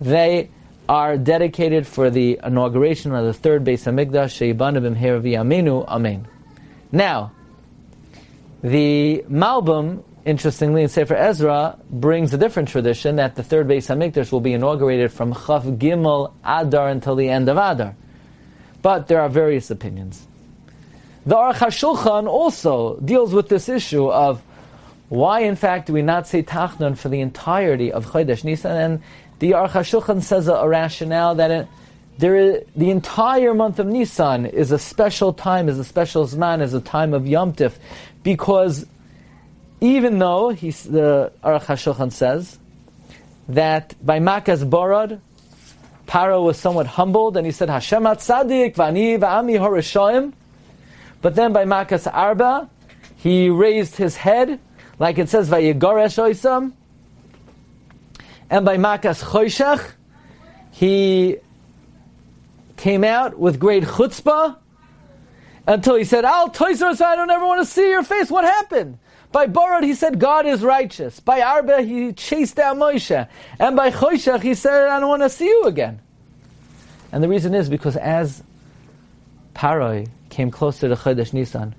They 0.00 0.50
are 0.88 1.16
dedicated 1.16 1.86
for 1.86 2.10
the 2.10 2.40
inauguration 2.42 3.14
of 3.14 3.26
the 3.26 3.32
third 3.32 3.64
Beis 3.64 3.84
HaMikdash, 3.84 4.56
Sheibanabim 4.56 4.98
Heravi 4.98 5.34
Amenu, 5.34 5.86
Amen. 5.86 6.26
Now, 6.90 7.30
the 8.60 9.24
Malbim, 9.30 10.02
interestingly, 10.24 10.82
in 10.82 10.88
Sefer 10.88 11.14
Ezra, 11.14 11.78
brings 11.88 12.34
a 12.34 12.38
different 12.38 12.70
tradition 12.70 13.14
that 13.16 13.36
the 13.36 13.44
third 13.44 13.68
Beis 13.68 13.86
HaMikdash 13.86 14.32
will 14.32 14.40
be 14.40 14.52
inaugurated 14.52 15.12
from 15.12 15.32
Chav 15.32 15.78
Gimel 15.78 16.32
Adar 16.44 16.88
until 16.88 17.14
the 17.14 17.28
end 17.28 17.48
of 17.48 17.56
Adar. 17.56 17.94
But 18.82 19.08
there 19.08 19.20
are 19.20 19.28
various 19.28 19.70
opinions. 19.70 20.26
The 21.24 21.36
Aruch 21.36 21.54
HaShulchan 21.54 22.26
also 22.26 22.98
deals 22.98 23.32
with 23.32 23.48
this 23.48 23.68
issue 23.68 24.10
of 24.10 24.42
why, 25.08 25.40
in 25.40 25.56
fact, 25.56 25.86
do 25.86 25.92
we 25.92 26.02
not 26.02 26.26
say 26.26 26.42
Tachnon 26.42 26.96
for 26.96 27.08
the 27.08 27.20
entirety 27.20 27.92
of 27.92 28.06
Chodesh 28.06 28.44
Nisan? 28.44 28.76
And 28.76 29.02
the 29.38 29.52
Aruch 29.52 29.70
HaShulchan 29.70 30.22
says 30.22 30.48
a, 30.48 30.54
a 30.54 30.68
rationale 30.68 31.36
that 31.36 31.50
it, 31.50 31.68
there 32.18 32.36
is, 32.36 32.64
the 32.74 32.90
entire 32.90 33.54
month 33.54 33.78
of 33.78 33.86
Nisan 33.86 34.46
is 34.46 34.72
a 34.72 34.78
special 34.78 35.32
time, 35.32 35.68
is 35.68 35.78
a 35.78 35.84
special 35.84 36.26
Zman, 36.26 36.60
is 36.60 36.74
a 36.74 36.80
time 36.80 37.14
of 37.14 37.26
Yom 37.26 37.52
Tif, 37.52 37.74
because 38.22 38.86
even 39.80 40.18
though 40.18 40.52
the 40.52 41.32
Aruch 41.44 41.64
HaShulchan 41.64 42.10
says 42.10 42.58
that 43.48 43.94
by 44.04 44.18
Makas 44.18 44.68
Borod, 44.68 45.20
Paro 46.06 46.44
was 46.44 46.58
somewhat 46.58 46.86
humbled 46.86 47.36
and 47.36 47.46
he 47.46 47.52
said, 47.52 47.68
Hashem 47.68 48.02
Tzadik 48.02 48.74
v'ani 48.74 49.18
v'ami 49.18 49.58
horishoim. 49.58 50.32
But 51.20 51.34
then 51.34 51.52
by 51.52 51.64
Makas 51.64 52.12
Arba, 52.12 52.68
he 53.16 53.48
raised 53.48 53.96
his 53.96 54.16
head, 54.16 54.58
like 54.98 55.18
it 55.18 55.28
says, 55.28 55.48
Vayigoresh 55.48 56.18
oisam. 56.18 56.72
And 58.50 58.64
by 58.64 58.76
Makas 58.76 59.22
Choshech, 59.22 59.92
he 60.72 61.38
came 62.76 63.04
out 63.04 63.38
with 63.38 63.60
great 63.60 63.84
chutzpah 63.84 64.56
until 65.66 65.94
he 65.94 66.04
said, 66.04 66.24
Al 66.24 66.50
Toisos, 66.50 67.00
I 67.00 67.14
don't 67.14 67.30
ever 67.30 67.46
want 67.46 67.60
to 67.60 67.66
see 67.66 67.88
your 67.88 68.02
face. 68.02 68.30
What 68.30 68.44
happened? 68.44 68.98
By 69.32 69.46
Borod, 69.46 69.82
he 69.82 69.94
said, 69.94 70.18
God 70.18 70.46
is 70.46 70.62
righteous. 70.62 71.18
By 71.20 71.40
Arba, 71.40 71.82
he 71.82 72.12
chased 72.12 72.58
out 72.58 72.76
Moshe. 72.76 73.28
And 73.58 73.76
by 73.76 73.90
Choshech, 73.90 74.42
he 74.42 74.54
said, 74.54 74.88
I 74.88 75.00
don't 75.00 75.08
want 75.08 75.22
to 75.22 75.30
see 75.30 75.46
you 75.46 75.64
again. 75.64 76.00
And 77.10 77.22
the 77.22 77.28
reason 77.28 77.54
is 77.54 77.68
because 77.68 77.96
as 77.96 78.42
Paroi 79.54 80.08
came 80.28 80.50
closer 80.50 80.88
to 80.88 80.96
Chodesh 80.96 81.32
Nisan, 81.32 81.74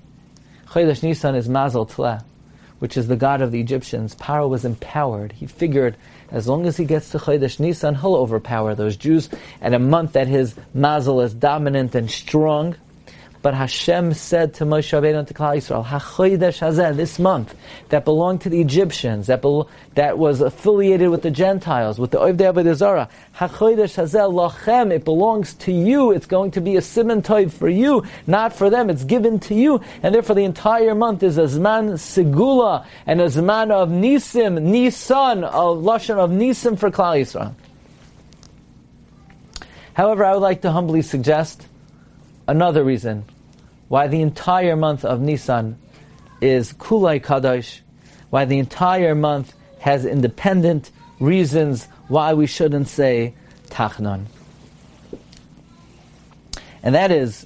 Chodesh 0.68 1.04
Nisan 1.04 1.36
is 1.36 1.48
Mazel 1.48 1.86
Tleh, 1.86 2.24
which 2.80 2.98
is 2.98 3.08
the 3.08 3.16
god 3.16 3.42
of 3.42 3.52
the 3.52 3.60
Egyptians. 3.60 4.16
Paro 4.16 4.50
was 4.50 4.66
empowered. 4.66 5.32
He 5.32 5.46
figured 5.46 5.96
as 6.32 6.48
long 6.48 6.66
as 6.66 6.78
he 6.78 6.86
gets 6.86 7.10
to 7.12 7.20
Chodesh 7.20 7.60
Nisan, 7.60 7.94
he'll 7.94 8.16
overpower 8.16 8.74
those 8.74 8.98
Jews. 8.98 9.30
At 9.62 9.76
a 9.76 9.80
month 9.80 10.14
that 10.14 10.28
his 10.28 10.56
Mazel 10.74 11.22
is 11.22 11.34
dominant 11.34 11.94
and 11.94 12.10
strong, 12.10 12.76
but 13.44 13.54
Hashem 13.54 14.14
said 14.14 14.54
to 14.56 14.66
Moshe 14.66 14.98
Rabbeinu 14.98 15.28
to 15.28 15.34
Klal 15.34 15.58
Yisrael, 15.58 15.86
HaChodesh 15.86 16.60
Hazeh, 16.60 16.96
this 16.96 17.20
month, 17.20 17.54
that 17.90 18.06
belonged 18.06 18.40
to 18.42 18.50
the 18.50 18.62
Egyptians, 18.62 19.28
that, 19.28 19.44
that 19.96 20.18
was 20.18 20.40
affiliated 20.40 21.10
with 21.10 21.24
the 21.24 21.30
Gentiles, 21.30 22.00
with 22.00 22.12
the 22.12 22.20
Ovdei 22.20 22.54
Avodah 22.54 22.74
Zarah, 22.74 23.10
HaChodesh 23.36 24.02
Hazeh 24.02 24.32
Lachem, 24.32 24.94
it 24.94 25.04
belongs 25.04 25.56
to 25.56 25.74
you, 25.74 26.12
it's 26.12 26.26
going 26.26 26.52
to 26.52 26.62
be 26.62 26.78
a 26.78 26.82
simon 26.82 27.22
for 27.50 27.68
you, 27.68 28.06
not 28.28 28.54
for 28.54 28.70
them, 28.70 28.90
it's 28.90 29.04
given 29.04 29.42
to 29.42 29.54
you, 29.54 29.82
and 30.02 30.16
therefore 30.16 30.38
the 30.38 30.46
entire 30.46 30.96
month 30.96 31.22
is 31.22 31.38
a 31.38 31.44
Zman 31.44 31.96
Segula, 31.96 32.86
and 33.06 33.20
a 33.20 33.26
Zman 33.26 33.72
of 33.72 33.90
Nisim, 33.90 34.62
Nisan, 34.62 35.44
a 35.44 35.50
Lashon 35.50 36.16
of 36.16 36.30
Nisim 36.30 36.80
for 36.80 36.90
Klal 36.90 37.20
Yisrael. 37.20 37.54
However, 39.96 40.24
I 40.24 40.32
would 40.32 40.42
like 40.42 40.62
to 40.62 40.72
humbly 40.72 41.02
suggest 41.02 41.68
another 42.48 42.86
reason 42.86 43.26
why 43.94 44.08
the 44.08 44.24
entire 44.24 44.76
month 44.76 45.06
of 45.06 45.22
Nisan 45.22 45.78
is 46.42 46.74
Kulai 46.74 47.22
Kadosh, 47.22 47.82
why 48.32 48.44
the 48.44 48.58
entire 48.58 49.14
month 49.14 49.54
has 49.82 50.04
independent 50.04 50.90
reasons 51.20 51.88
why 52.08 52.34
we 52.34 52.48
shouldn't 52.48 52.88
say 52.88 53.36
Tachnon. 53.68 54.26
And 56.82 56.96
that 56.96 57.12
is, 57.12 57.46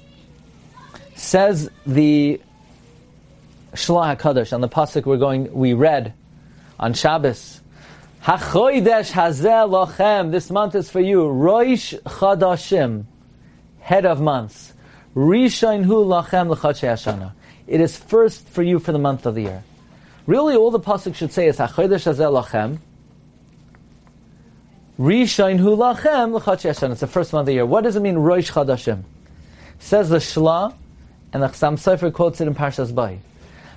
says 1.16 1.68
the 1.86 2.40
Shlah 3.74 4.16
HaKadosh, 4.16 4.54
on 4.54 4.62
the 4.62 4.70
pasuk 4.70 5.04
we're 5.04 5.18
going, 5.18 5.52
we 5.52 5.74
read 5.74 6.14
on 6.80 6.94
Shabbos, 6.94 7.60
Hachoidesh 8.22 9.10
Hazel 9.10 9.68
Lochem, 9.68 10.30
this 10.30 10.50
month 10.50 10.74
is 10.76 10.88
for 10.88 11.00
you, 11.00 11.24
Roish 11.24 12.00
Chadashim, 12.04 13.04
head 13.80 14.06
of 14.06 14.22
months. 14.22 14.67
Rishain 15.18 15.84
hu 15.84 16.04
lachem 16.04 16.48
l'chadshei 16.48 17.32
It 17.66 17.80
is 17.80 17.96
first 17.96 18.48
for 18.48 18.62
you 18.62 18.78
for 18.78 18.92
the 18.92 19.00
month 19.00 19.26
of 19.26 19.34
the 19.34 19.42
year. 19.42 19.64
Really, 20.26 20.54
all 20.54 20.70
the 20.70 20.78
pasuk 20.78 21.16
should 21.16 21.32
say 21.32 21.48
is 21.48 21.56
hachodesh 21.56 22.04
hazel 22.04 22.32
lachem. 22.34 22.78
Rishain 24.96 25.58
hu 25.58 25.76
lachem 25.76 26.92
It's 26.92 27.00
the 27.00 27.08
first 27.08 27.32
month 27.32 27.40
of 27.40 27.46
the 27.46 27.54
year. 27.54 27.66
What 27.66 27.82
does 27.82 27.96
it 27.96 28.00
mean, 28.00 28.16
Rosh 28.16 28.52
Chadashim? 28.52 29.02
Says 29.80 30.08
the 30.08 30.18
Shla, 30.18 30.76
and 31.32 31.42
the 31.42 31.48
Chassam 31.48 31.74
Sofer 31.74 32.12
quotes 32.12 32.40
it 32.40 32.46
in 32.46 32.54
Parshas 32.54 32.94
Bay. 32.94 33.18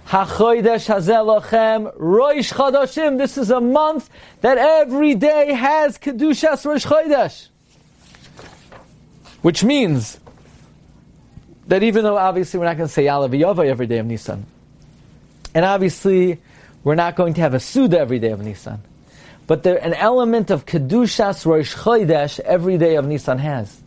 Hachodesh 0.10 0.94
hazelachem 0.94 1.92
Rosh 1.98 2.54
Chodashim. 2.54 3.18
This 3.18 3.40
is 3.40 3.50
a 3.50 3.60
month 3.60 4.12
that 4.42 4.60
every 4.60 5.16
day 5.16 5.54
has 5.54 5.98
Kedushas 5.98 6.66
Rosh 6.66 6.86
Chodesh. 6.86 7.48
Which 9.42 9.64
means 9.64 10.20
that 11.72 11.84
even 11.84 12.04
though 12.04 12.18
obviously 12.18 12.60
we're 12.60 12.66
not 12.66 12.76
going 12.76 12.90
to 12.90 12.94
say 12.94 13.06
Yalav 13.06 13.30
Yova 13.30 13.66
every 13.66 13.88
day 13.88 14.00
of 14.00 14.06
Nisan, 14.06 14.46
and 15.56 15.64
obviously 15.64 16.38
we're 16.84 16.96
not 16.96 17.16
going 17.16 17.34
to 17.36 17.40
have 17.40 17.54
a 17.54 17.62
Suda 17.62 17.98
every 17.98 18.20
day 18.20 18.32
of 18.32 18.42
Nisan, 18.42 18.82
but 19.48 19.64
there 19.64 19.78
an 19.78 19.94
element 19.94 20.52
of 20.52 20.66
Kedushas 20.66 21.46
Rosh 21.46 21.74
Chodesh 21.74 22.42
every 22.42 22.78
day 22.78 22.98
of 22.98 23.08
Nisan 23.08 23.38
has. 23.38 23.82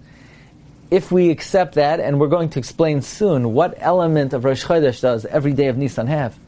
If 0.91 1.13
we 1.13 1.29
accept 1.29 1.75
that, 1.75 2.01
and 2.01 2.19
we're 2.19 2.29
going 2.29 2.49
to 2.51 2.59
explain 2.59 3.03
soon 3.03 3.53
what 3.53 3.75
element 3.77 4.33
of 4.33 4.47
Rosh 4.47 4.65
Chodesh 4.65 5.03
does 5.03 5.27
every 5.27 5.53
day 5.53 5.67
of 5.67 5.77
Nisan 5.77 6.07
have, 6.07 6.39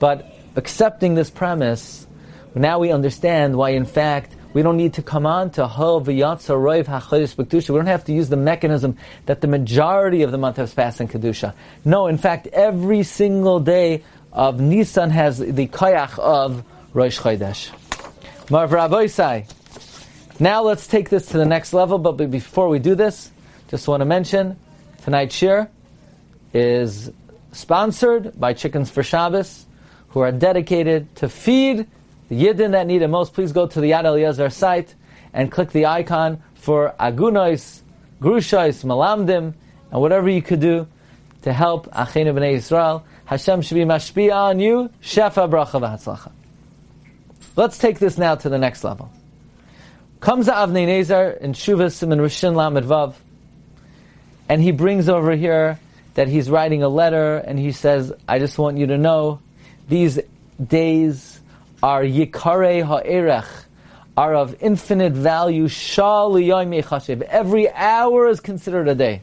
but 0.00 0.34
accepting 0.56 1.14
this 1.14 1.30
premise, 1.30 2.08
now 2.56 2.80
we 2.80 2.90
understand 2.90 3.54
why, 3.54 3.70
in 3.70 3.84
fact, 3.86 4.34
we 4.52 4.62
don't 4.62 4.76
need 4.76 4.94
to 4.94 5.02
come 5.02 5.26
on 5.26 5.50
to 5.52 5.66
Ho 5.66 6.00
v'yatza 6.00 6.54
roiv 6.54 6.84
hachodesh 6.84 7.34
b'kedusha. 7.34 7.70
We 7.70 7.76
don't 7.76 7.86
have 7.86 8.04
to 8.04 8.12
use 8.12 8.28
the 8.28 8.36
mechanism 8.36 8.96
that 9.26 9.40
the 9.40 9.46
majority 9.46 10.22
of 10.22 10.32
the 10.32 10.38
month 10.38 10.56
has 10.56 10.74
passed 10.74 11.00
in 11.00 11.08
kedusha. 11.08 11.54
No, 11.84 12.06
in 12.06 12.18
fact, 12.18 12.48
every 12.48 13.02
single 13.02 13.60
day 13.60 14.02
of 14.32 14.60
Nisan 14.60 15.10
has 15.10 15.38
the 15.38 15.66
koyach 15.68 16.18
of 16.18 16.64
Rosh 16.92 17.18
Chodesh. 17.18 17.70
Marv 18.50 18.72
Rabbi 18.72 19.06
Now 20.38 20.62
let's 20.62 20.86
take 20.86 21.08
this 21.08 21.26
to 21.26 21.38
the 21.38 21.46
next 21.46 21.72
level, 21.72 21.98
but 21.98 22.12
before 22.30 22.68
we 22.68 22.78
do 22.78 22.94
this, 22.94 23.30
just 23.68 23.88
want 23.88 24.02
to 24.02 24.04
mention, 24.04 24.58
tonight's 25.02 25.34
shir 25.34 25.68
is 26.52 27.10
sponsored 27.52 28.38
by 28.38 28.52
Chickens 28.52 28.90
for 28.90 29.02
Shabbos, 29.02 29.66
who 30.08 30.20
are 30.20 30.32
dedicated 30.32 31.14
to 31.16 31.28
feed 31.28 31.86
the 32.32 32.46
Yidden 32.46 32.70
that 32.70 32.86
need 32.86 33.02
it 33.02 33.08
most. 33.08 33.34
Please 33.34 33.52
go 33.52 33.66
to 33.66 33.78
the 33.78 33.90
Yad 33.90 34.06
Eliezer 34.06 34.48
site 34.48 34.94
and 35.34 35.52
click 35.52 35.70
the 35.70 35.84
icon 35.84 36.42
for 36.54 36.94
Agunois, 36.98 37.82
Grushais, 38.22 38.82
Malamdim, 38.84 39.52
and 39.90 40.00
whatever 40.00 40.30
you 40.30 40.40
could 40.40 40.60
do 40.60 40.86
to 41.42 41.52
help 41.52 41.90
Achenu 41.90 42.32
B'nai 42.32 42.54
Yisrael. 42.54 43.02
Hashem 43.26 43.60
should 43.60 43.74
be 43.74 43.82
mashpia 43.82 44.34
on 44.34 44.60
you. 44.60 44.88
Shefa 45.02 45.46
bracha 45.46 45.78
v'hatzlacha. 45.78 46.32
Let's 47.54 47.76
take 47.76 47.98
this 47.98 48.16
now 48.16 48.34
to 48.36 48.48
the 48.48 48.56
next 48.56 48.82
level. 48.82 49.12
Comes 50.20 50.48
Avnei 50.48 50.86
Nezer 50.86 51.38
in 51.38 51.52
Shuvah 51.52 51.92
Simon 51.92 52.20
Rishon 52.20 52.54
Lamed 52.54 52.86
Vav 52.86 53.14
and 54.48 54.62
he 54.62 54.70
brings 54.70 55.10
over 55.10 55.36
here 55.36 55.78
that 56.14 56.28
he's 56.28 56.48
writing 56.48 56.82
a 56.82 56.88
letter 56.88 57.36
and 57.36 57.58
he 57.58 57.72
says, 57.72 58.10
I 58.26 58.38
just 58.38 58.56
want 58.56 58.78
you 58.78 58.86
to 58.86 58.96
know 58.96 59.40
these 59.86 60.18
days 60.66 61.31
are 61.82 62.02
yikare 62.02 62.84
ha'erech, 62.84 63.48
are 64.16 64.34
of 64.34 64.56
infinite 64.60 65.12
value. 65.12 65.68
Every 67.28 67.70
hour 67.70 68.28
is 68.28 68.40
considered 68.40 68.88
a 68.88 68.94
day. 68.94 69.22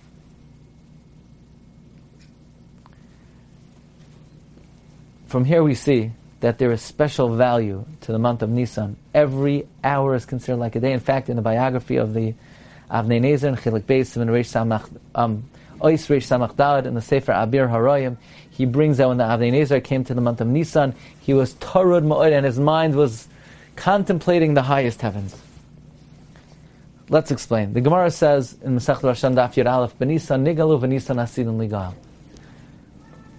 From 5.27 5.45
here 5.45 5.61
we 5.63 5.75
see 5.75 6.11
that 6.39 6.57
there 6.57 6.71
is 6.71 6.81
special 6.81 7.35
value 7.35 7.85
to 8.01 8.11
the 8.11 8.17
month 8.17 8.41
of 8.41 8.49
Nisan. 8.49 8.97
Every 9.13 9.67
hour 9.83 10.15
is 10.15 10.25
considered 10.25 10.57
like 10.57 10.75
a 10.75 10.79
day. 10.79 10.91
In 10.91 10.99
fact, 10.99 11.29
in 11.29 11.35
the 11.35 11.41
biography 11.41 11.97
of 11.97 12.13
the 12.13 12.33
Avnei 12.89 13.21
Nezer 13.21 13.49
and 13.49 13.57
Chilik 13.57 13.83
Beis 13.83 14.17
and 14.17 14.29
Reish 14.31 14.49
Samach 14.49 14.89
um, 15.13 15.47
Ois 15.81 16.07
Reish 16.07 16.27
Samach 16.27 16.55
Dalad 16.55 16.85
in 16.85 16.93
the 16.93 17.01
Sefer 17.01 17.31
Abir 17.31 17.69
Haroyim. 17.69 18.17
He 18.49 18.65
brings 18.65 18.99
out 18.99 19.09
when 19.09 19.17
the 19.17 19.23
Avnei 19.23 19.51
Nezer 19.51 19.83
came 19.83 20.03
to 20.03 20.13
the 20.13 20.21
month 20.21 20.41
of 20.41 20.47
Nisan, 20.47 20.93
he 21.21 21.33
was 21.33 21.53
Torud 21.55 22.05
Ma'od 22.05 22.31
and 22.31 22.45
his 22.45 22.59
mind 22.59 22.95
was 22.95 23.27
contemplating 23.75 24.53
the 24.53 24.61
highest 24.61 25.01
heavens. 25.01 25.35
Let's 27.07 27.31
explain. 27.31 27.73
The 27.73 27.81
Gemara 27.81 28.11
says 28.11 28.57
in 28.61 28.75
Masech 28.75 28.99
Rashan 28.99 29.33
Daf 29.35 29.53
Yud 29.53 29.71
Aleph, 29.71 29.97
Benisan 29.97 30.43
Nigalu 30.45 30.79
Benisan 30.79 31.15
Asidin 31.15 31.57
Ligal. 31.57 31.95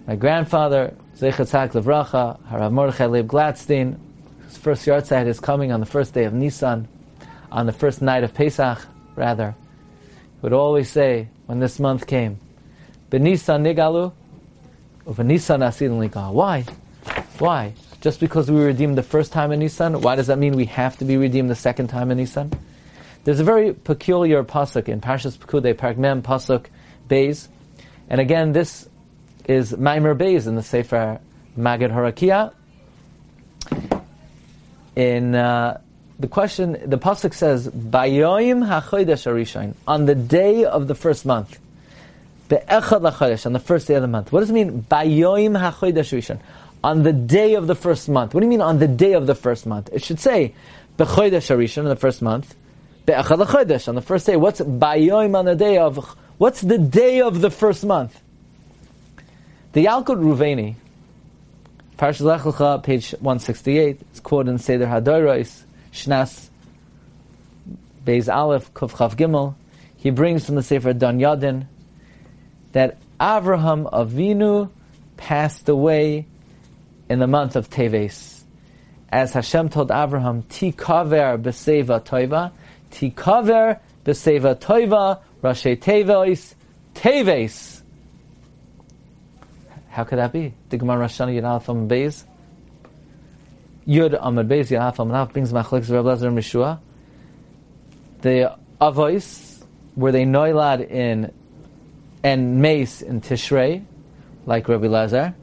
My 0.07 0.15
grandfather, 0.15 0.93
Zechatzak 1.15 1.71
Levracha, 1.71 2.39
Harav 2.49 2.71
Mordechai 2.71 3.05
Leib 3.05 3.27
Glatstein, 3.27 3.97
his 4.47 4.57
first 4.57 4.85
yahrzeit 4.85 5.27
is 5.27 5.39
coming 5.39 5.71
on 5.71 5.79
the 5.79 5.85
first 5.85 6.13
day 6.13 6.25
of 6.25 6.33
Nisan, 6.33 6.87
on 7.51 7.65
the 7.65 7.71
first 7.71 8.01
night 8.01 8.23
of 8.23 8.33
Pesach 8.33 8.79
rather, 9.15 9.55
would 10.41 10.53
always 10.53 10.89
say 10.89 11.27
when 11.45 11.59
this 11.59 11.79
month 11.79 12.07
came, 12.07 12.39
Benisan 13.09 13.63
nigalu, 13.63 14.13
Benisan 15.05 15.59
asidin 15.59 15.99
ligal. 15.99 16.33
Why? 16.33 16.65
Why? 17.39 17.73
Just 18.01 18.19
because 18.19 18.49
we 18.49 18.57
were 18.57 18.65
redeemed 18.65 18.97
the 18.97 19.03
first 19.03 19.31
time 19.31 19.51
in 19.51 19.59
Nisan, 19.59 20.01
why 20.01 20.15
does 20.15 20.27
that 20.27 20.39
mean 20.39 20.55
we 20.55 20.65
have 20.65 20.97
to 20.97 21.05
be 21.05 21.17
redeemed 21.17 21.49
the 21.49 21.55
second 21.55 21.87
time 21.87 22.09
in 22.09 22.17
Nisan? 22.17 22.51
There's 23.23 23.39
a 23.39 23.43
very 23.43 23.73
peculiar 23.73 24.43
pasuk 24.43 24.89
in 24.89 25.01
Parshas 25.01 25.37
Pekudei, 25.37 25.75
Parak 25.75 25.97
Mem 25.97 26.23
pasuk 26.23 26.65
Beis, 27.07 27.47
and 28.09 28.19
again 28.19 28.53
this 28.53 28.89
is 29.45 29.73
Maimer 29.73 30.17
Beis 30.17 30.47
in 30.47 30.55
the 30.55 30.63
Sefer 30.63 31.19
Magid 31.57 31.91
Harakia. 31.91 32.53
In 34.95 35.35
uh, 35.35 35.79
the 36.21 36.27
question, 36.27 36.77
the 36.85 36.97
pasuk 36.97 37.33
says, 37.33 37.67
"Bayoim 37.67 38.65
hachodesh 38.67 39.25
arishain," 39.25 39.73
on 39.87 40.05
the 40.05 40.15
day 40.15 40.63
of 40.63 40.87
the 40.87 40.95
first 40.95 41.25
month. 41.25 41.59
Be'echad 42.47 43.01
lachodesh, 43.01 43.45
on 43.45 43.53
the 43.53 43.59
first 43.59 43.87
day 43.87 43.95
of 43.95 44.01
the 44.01 44.07
month. 44.07 44.31
What 44.31 44.41
does 44.41 44.51
it 44.51 44.53
mean? 44.53 44.85
Bayoim 44.89 45.59
hachodesh 45.59 46.13
arishain, 46.13 46.39
on 46.83 47.03
the 47.03 47.13
day 47.13 47.55
of 47.55 47.67
the 47.67 47.75
first 47.75 48.07
month. 48.07 48.33
What 48.33 48.41
do 48.41 48.45
you 48.45 48.49
mean 48.49 48.61
on 48.61 48.79
the 48.79 48.87
day 48.87 49.13
of 49.13 49.25
the 49.25 49.35
first 49.35 49.65
month? 49.65 49.89
It 49.91 50.03
should 50.03 50.19
say 50.19 50.53
bechodesh 50.97 51.49
arishain 51.49 51.79
in 51.79 51.85
the 51.85 51.95
first 51.95 52.21
month. 52.21 52.55
Be'echad 53.05 53.43
lachodesh 53.43 53.87
on 53.87 53.95
the 53.95 54.01
first 54.01 54.27
day. 54.27 54.35
What's 54.35 54.61
bayoim 54.61 55.35
on 55.35 55.45
the 55.45 55.55
day 55.55 55.77
of? 55.77 56.15
What's 56.37 56.61
the 56.61 56.77
day 56.77 57.21
of 57.21 57.41
the 57.41 57.49
first 57.49 57.83
month? 57.83 58.19
The 59.73 59.85
Yalkut 59.85 60.19
Ruveni, 60.19 60.75
Parshas 61.97 62.21
Lech 62.21 62.83
page 62.83 63.11
168, 63.11 64.01
it's 64.01 64.19
quoted 64.19 64.51
in 64.51 64.57
Seder 64.57 64.87
Hadoros, 64.87 65.63
Shnas 65.91 66.49
Beis 68.05 68.33
Aleph 68.33 68.73
Kuf 68.73 68.91
Chav 68.91 69.15
Gimel, 69.15 69.55
he 69.95 70.09
brings 70.09 70.45
from 70.45 70.55
the 70.55 70.63
Sefer 70.63 70.93
Dan 70.93 71.19
Yadin 71.19 71.67
that 72.71 72.97
Avraham 73.19 73.89
Avinu 73.91 74.69
passed 75.17 75.69
away 75.69 76.25
in 77.09 77.19
the 77.19 77.27
month 77.27 77.55
of 77.55 77.69
Teves. 77.69 78.41
As 79.09 79.33
Hashem 79.33 79.69
told 79.69 79.89
Avraham, 79.89 80.43
Tikaver 80.45 81.41
b'seva 81.41 82.03
toiva, 82.03 82.51
Tikaver 82.89 83.79
b'seva 84.05 84.55
toiva, 84.55 85.19
Rashi 85.43 85.77
Teves, 85.77 86.55
Teves. 86.95 87.81
How 89.89 90.05
could 90.05 90.19
that 90.19 90.31
be? 90.31 90.53
The 90.69 90.77
Gemara 90.77 91.05
Rashani 91.05 91.41
Yad 91.41 91.87
Beis 91.87 92.23
Yud 93.87 94.19
Amad 94.21 94.47
Beis 94.47 94.69
Yahaf 94.69 94.97
Amad 94.97 95.33
brings 95.33 95.51
Machlek 95.51 95.89
Reb 95.89 96.05
Lezer 96.05 96.27
and 96.27 96.37
Mishua. 96.37 96.79
The 98.21 98.55
Avos 98.79 99.63
were 99.95 100.11
they 100.11 100.23
noilad 100.23 100.89
in 100.89 101.33
and 102.23 102.61
mace 102.61 103.01
in 103.01 103.21
Tishrei, 103.21 103.83
like 104.45 104.67
Rabbi 104.67 104.87
Lazar, 104.87 105.33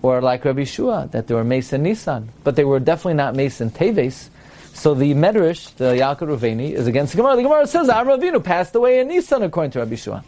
or 0.00 0.22
like 0.22 0.44
Rabbi 0.44 0.64
Shua, 0.64 1.08
that 1.12 1.26
they 1.26 1.34
were 1.34 1.44
mace 1.44 1.72
in 1.74 1.82
Nisan, 1.82 2.30
but 2.42 2.56
they 2.56 2.64
were 2.64 2.80
definitely 2.80 3.14
not 3.14 3.34
mace 3.34 3.60
in 3.60 3.70
Teves. 3.70 4.30
So 4.72 4.94
the 4.94 5.12
Medrash, 5.12 5.74
the 5.76 5.92
Yalkut 5.92 6.28
Ruveni, 6.28 6.72
is 6.72 6.86
against 6.86 7.12
the 7.12 7.18
Gemara. 7.18 7.36
The 7.36 7.42
Gemara 7.42 7.66
says 7.66 7.88
Avram 7.88 8.18
Avinu 8.18 8.42
passed 8.42 8.74
away 8.74 9.00
in 9.00 9.08
Nisan, 9.08 9.42
according 9.42 9.72
to 9.72 9.80
Rabbi 9.80 9.96
Shua. 9.96 10.24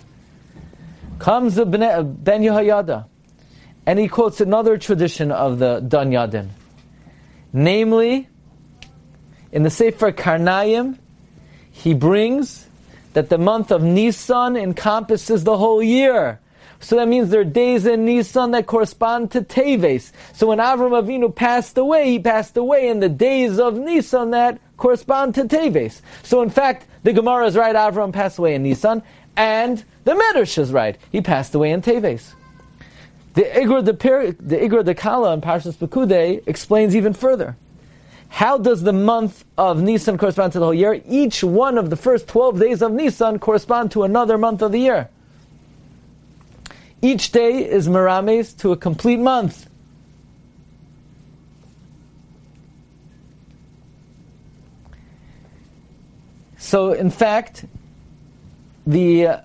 Comes 1.18 1.54
the 1.54 1.64
Ben 1.64 1.80
Yehoyada, 2.42 3.06
and 3.86 3.98
he 3.98 4.08
quotes 4.08 4.42
another 4.42 4.76
tradition 4.76 5.32
of 5.32 5.58
the 5.58 5.80
Dan 5.80 6.10
Yadin. 6.10 6.48
Namely, 7.54 8.28
in 9.52 9.62
the 9.62 9.70
Sefer 9.70 10.10
Karnayim, 10.10 10.98
he 11.70 11.94
brings 11.94 12.66
that 13.12 13.28
the 13.28 13.38
month 13.38 13.70
of 13.70 13.80
Nisan 13.80 14.56
encompasses 14.56 15.44
the 15.44 15.56
whole 15.56 15.80
year. 15.80 16.40
So 16.80 16.96
that 16.96 17.06
means 17.06 17.30
there 17.30 17.42
are 17.42 17.44
days 17.44 17.86
in 17.86 18.04
Nisan 18.06 18.50
that 18.50 18.66
correspond 18.66 19.30
to 19.30 19.40
Teves. 19.40 20.10
So 20.32 20.48
when 20.48 20.58
Avram 20.58 21.00
Avinu 21.00 21.32
passed 21.32 21.78
away, 21.78 22.10
he 22.10 22.18
passed 22.18 22.56
away 22.56 22.88
in 22.88 22.98
the 22.98 23.08
days 23.08 23.60
of 23.60 23.78
Nisan 23.78 24.32
that 24.32 24.58
correspond 24.76 25.36
to 25.36 25.44
Teves. 25.44 26.00
So 26.24 26.42
in 26.42 26.50
fact, 26.50 26.86
the 27.04 27.12
Gemara 27.12 27.46
is 27.46 27.56
right, 27.56 27.76
Avram 27.76 28.12
passed 28.12 28.38
away 28.38 28.56
in 28.56 28.64
Nisan, 28.64 29.00
And 29.36 29.84
the 30.02 30.14
Medrash 30.14 30.58
is 30.58 30.72
right. 30.72 30.98
He 31.12 31.20
passed 31.20 31.54
away 31.54 31.70
in 31.70 31.82
Teves. 31.82 32.34
The 33.34 33.42
Igra 33.42 33.84
de, 33.84 33.92
the 33.92 34.56
Igra 34.56 34.84
de 34.84 34.94
Kala 34.94 35.34
in 35.34 35.40
Parshas 35.40 35.74
Pekude 35.74 36.42
explains 36.46 36.94
even 36.94 37.12
further. 37.12 37.56
How 38.28 38.58
does 38.58 38.82
the 38.82 38.92
month 38.92 39.44
of 39.58 39.82
Nisan 39.82 40.18
correspond 40.18 40.52
to 40.54 40.58
the 40.58 40.64
whole 40.66 40.74
year? 40.74 41.02
Each 41.06 41.44
one 41.44 41.78
of 41.78 41.90
the 41.90 41.96
first 41.96 42.26
12 42.28 42.58
days 42.58 42.82
of 42.82 42.92
Nisan 42.92 43.38
correspond 43.38 43.92
to 43.92 44.04
another 44.04 44.38
month 44.38 44.62
of 44.62 44.72
the 44.72 44.78
year. 44.78 45.08
Each 47.02 47.30
day 47.30 47.68
is 47.68 47.88
Merames 47.88 48.56
to 48.58 48.72
a 48.72 48.76
complete 48.76 49.18
month. 49.18 49.68
So, 56.56 56.92
in 56.92 57.10
fact, 57.10 57.66
the 58.86 59.26
uh, 59.26 59.40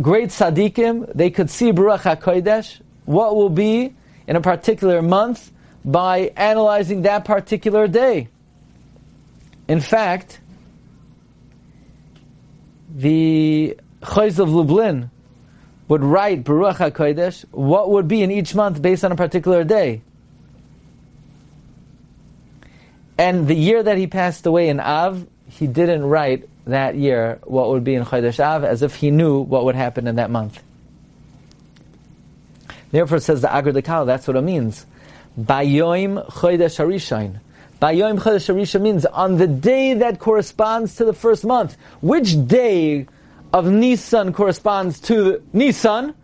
great 0.00 0.30
tzaddikim, 0.30 1.12
they 1.14 1.30
could 1.30 1.50
see 1.50 1.72
B'ruach 1.72 2.00
HaKodesh, 2.00 2.80
what 3.04 3.36
will 3.36 3.50
be 3.50 3.94
in 4.26 4.36
a 4.36 4.40
particular 4.40 5.02
month, 5.02 5.52
by 5.84 6.32
analyzing 6.36 7.02
that 7.02 7.24
particular 7.24 7.86
day. 7.86 8.28
In 9.68 9.80
fact, 9.80 10.40
the 12.94 13.76
Chozeh 14.02 14.38
of 14.38 14.50
Lublin 14.50 15.10
would 15.88 16.02
write 16.02 16.44
B'ruach 16.44 16.76
HaKodesh, 16.76 17.44
what 17.50 17.90
would 17.90 18.08
be 18.08 18.22
in 18.22 18.30
each 18.30 18.54
month 18.54 18.80
based 18.80 19.04
on 19.04 19.12
a 19.12 19.16
particular 19.16 19.64
day. 19.64 20.02
And 23.18 23.46
the 23.46 23.54
year 23.54 23.82
that 23.82 23.96
he 23.96 24.06
passed 24.06 24.46
away 24.46 24.68
in 24.68 24.80
Av, 24.80 25.26
he 25.48 25.66
didn't 25.66 26.04
write 26.04 26.48
that 26.66 26.94
year 26.94 27.38
what 27.44 27.68
would 27.70 27.84
be 27.84 27.94
in 27.94 28.04
Chodesh 28.04 28.40
Av, 28.40 28.64
as 28.64 28.82
if 28.82 28.96
he 28.96 29.10
knew 29.10 29.40
what 29.40 29.64
would 29.64 29.74
happen 29.74 30.06
in 30.06 30.16
that 30.16 30.30
month. 30.30 30.62
Therefore, 32.90 33.18
says 33.18 33.40
the 33.40 33.54
Agar 33.54 33.72
Dekal, 33.72 34.06
that's 34.06 34.26
what 34.26 34.36
it 34.36 34.42
means. 34.42 34.86
Bayoim 35.38 36.24
Chodesh 36.30 36.78
Harishain. 36.78 37.40
Bayoim 37.82 38.20
Chodesh 38.20 38.54
Harishain 38.54 38.80
means 38.82 39.04
on 39.04 39.36
the 39.36 39.48
day 39.48 39.94
that 39.94 40.20
corresponds 40.20 40.96
to 40.96 41.04
the 41.04 41.12
first 41.12 41.44
month. 41.44 41.76
Which 42.00 42.46
day 42.46 43.06
of 43.52 43.66
Nisan 43.66 44.32
corresponds 44.32 45.00
to 45.00 45.42
Nisan? 45.52 46.14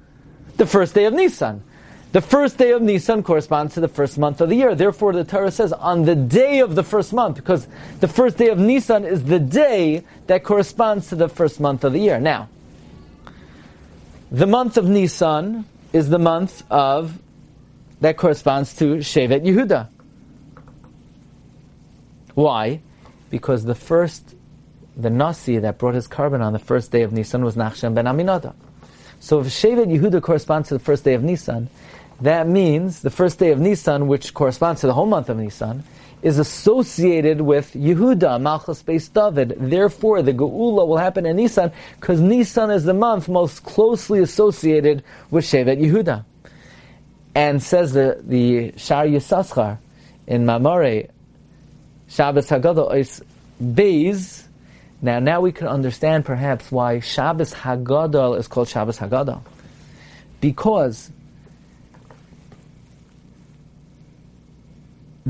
The 0.57 0.67
first 0.67 0.95
day 0.95 1.07
of 1.07 1.15
Nisan. 1.15 1.65
The 2.13 2.21
first 2.21 2.59
day 2.59 2.73
of 2.73 2.83
Nisan 2.83 3.23
corresponds 3.23 3.75
to 3.75 3.81
the 3.81 3.89
first 3.89 4.19
month 4.19 4.41
of 4.41 4.49
the 4.49 4.57
year. 4.57 4.75
Therefore, 4.75 5.13
the 5.13 5.23
Torah 5.23 5.53
says 5.53 5.73
on 5.73 6.05
the 6.05 6.17
day 6.17 6.59
of 6.59 6.75
the 6.75 6.83
first 6.83 7.13
month, 7.13 7.37
because 7.37 7.69
the 8.01 8.09
first 8.09 8.37
day 8.37 8.49
of 8.49 8.59
Nisan 8.59 9.05
is 9.05 9.25
the 9.25 9.39
day 9.39 10.03
that 10.27 10.43
corresponds 10.43 11.09
to 11.11 11.15
the 11.15 11.29
first 11.29 11.61
month 11.61 11.85
of 11.85 11.93
the 11.93 12.01
year. 12.01 12.19
Now, 12.19 12.49
the 14.33 14.47
month 14.47 14.77
of 14.77 14.89
Nisan 14.89 15.65
is 15.93 16.09
the 16.09 16.19
month 16.19 16.65
of 16.71 17.19
that 18.01 18.17
corresponds 18.17 18.75
to 18.77 18.97
Shevet 18.97 19.45
Yehuda. 19.45 19.89
Why? 22.35 22.81
Because 23.29 23.65
the 23.65 23.75
first, 23.75 24.35
the 24.97 25.11
Nasi 25.11 25.59
that 25.59 25.79
brought 25.79 25.95
his 25.95 26.09
korban 26.09 26.41
on 26.41 26.53
the 26.53 26.59
first 26.59 26.91
day 26.91 27.03
of 27.03 27.13
Nisan 27.13 27.45
was 27.45 27.55
Nachshon 27.55 27.95
ben 27.95 28.07
Aminadab. 28.07 28.55
So 29.21 29.41
if 29.41 29.49
Shevet 29.49 29.87
Yehuda 29.87 30.23
corresponds 30.23 30.69
to 30.69 30.75
the 30.75 30.81
first 30.81 31.05
day 31.05 31.15
of 31.15 31.23
Nisan, 31.23 31.69
that 32.21 32.47
means 32.47 33.01
the 33.01 33.11
first 33.11 33.39
day 33.39 33.51
of 33.51 33.59
Nisan, 33.59 34.07
which 34.07 34.35
corresponds 34.35 34.81
to 34.83 34.87
the 34.87 34.95
whole 34.95 35.07
month 35.07 35.29
of 35.29 35.39
Nisan, 35.39 35.85
is 36.23 36.39
associated 36.39 37.41
with 37.41 37.73
Yehuda, 37.73 38.41
Malchus 38.41 38.83
Beis 38.83 39.11
David. 39.11 39.57
Therefore, 39.59 40.21
the 40.21 40.35
Geula 40.35 40.87
will 40.87 40.99
happen 40.99 41.25
in 41.25 41.37
Nisan, 41.37 41.73
because 41.99 42.21
Nisan 42.21 42.71
is 42.71 42.85
the 42.85 42.93
month 42.93 43.29
most 43.29 43.65
closely 43.65 44.21
associated 44.21 45.03
with 45.31 45.45
Shevet 45.45 45.81
Yehuda. 45.81 46.25
And 47.35 47.63
says 47.63 47.93
the, 47.93 48.21
the 48.23 48.75
Shar 48.77 49.07
Yisaschar 49.07 49.79
in 50.27 50.45
Mamare, 50.45 51.09
Shabbos 52.09 52.49
Hagadol 52.49 52.97
is 52.97 53.23
Beis. 53.63 54.45
Now, 55.01 55.21
now 55.21 55.41
we 55.41 55.53
can 55.53 55.69
understand 55.69 56.27
perhaps 56.27 56.71
why 56.71 57.01
Shabbos 57.01 57.55
Hagadol 57.55 58.39
is 58.39 58.47
called 58.49 58.69
Shabbos 58.69 58.99
Hagadol. 58.99 59.41
Because 60.41 61.11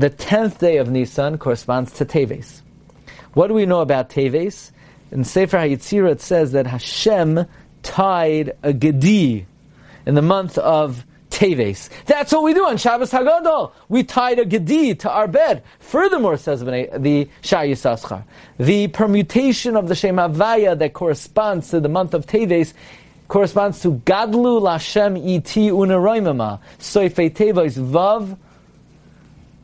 the 0.01 0.09
tenth 0.09 0.59
day 0.59 0.77
of 0.77 0.89
Nisan 0.89 1.37
corresponds 1.37 1.91
to 1.93 2.05
Teves. 2.05 2.61
What 3.33 3.47
do 3.47 3.53
we 3.53 3.65
know 3.65 3.81
about 3.81 4.09
Teves? 4.09 4.71
In 5.11 5.23
Sefer 5.23 5.57
HaYitzirah 5.57 6.11
it 6.11 6.21
says 6.21 6.51
that 6.53 6.67
Hashem 6.67 7.45
tied 7.83 8.57
a 8.63 8.73
Gedi 8.73 9.45
in 10.05 10.15
the 10.15 10.21
month 10.21 10.57
of 10.57 11.05
Teves. 11.29 11.89
That's 12.05 12.31
what 12.31 12.43
we 12.43 12.53
do 12.53 12.65
on 12.65 12.77
Shabbos 12.77 13.11
Hagadol. 13.11 13.71
We 13.89 14.03
tied 14.03 14.39
a 14.39 14.45
Gedi 14.45 14.95
to 14.95 15.09
our 15.09 15.27
bed. 15.27 15.63
Furthermore, 15.79 16.37
says 16.37 16.61
the 16.61 17.29
Shah 17.41 17.61
Yisaschar, 17.61 18.23
the 18.57 18.87
permutation 18.87 19.75
of 19.75 19.87
the 19.87 19.95
Shem 19.95 20.15
Havaya 20.15 20.77
that 20.77 20.93
corresponds 20.93 21.69
to 21.69 21.79
the 21.79 21.89
month 21.89 22.13
of 22.13 22.25
Teves 22.25 22.73
corresponds 23.27 23.81
to 23.81 23.91
Gadlu 23.91 24.61
Lashem 24.61 25.17
Iti 25.17 25.69
Unaroimama. 25.69 26.59
Soifei 26.79 27.31
Teves 27.31 27.77
Vav 27.77 28.37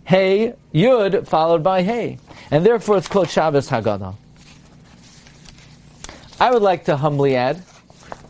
Hey, 0.07 0.53
Yud, 0.73 1.27
followed 1.27 1.63
by 1.63 1.83
Hey. 1.83 2.17
And 2.49 2.65
therefore 2.65 2.95
it's 2.95 3.09
called 3.09 3.29
Shabbos 3.29 3.69
Hagadol. 3.69 4.15
I 6.39 6.49
would 6.49 6.61
like 6.61 6.85
to 6.85 6.95
humbly 6.95 7.35
add 7.35 7.61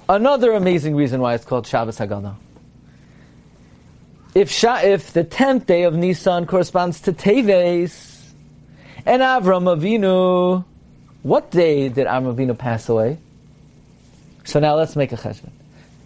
another 0.10 0.54
amazing 0.54 0.96
reason 0.96 1.22
why 1.22 1.36
it's 1.36 1.46
called 1.46 1.68
Shabbos 1.68 2.00
Hagadol. 2.00 2.34
If, 4.34 4.50
Sha- 4.50 4.82
if 4.86 5.14
the 5.14 5.24
tenth 5.24 5.68
day 5.68 5.84
of 5.84 5.94
Nisan 5.94 6.48
corresponds 6.48 7.02
to 7.02 7.14
Teves, 7.14 8.24
and 9.06 9.22
Avram 9.22 9.78
Avinu, 9.78 10.66
what 11.22 11.52
day 11.52 11.90
did 11.90 12.08
Avram 12.08 12.36
Avinu 12.36 12.58
pass 12.58 12.90
away? 12.90 13.20
So 14.46 14.60
now 14.60 14.74
let's 14.78 14.96
make 14.96 15.12
a 15.12 15.16
cheshbon. 15.16 15.52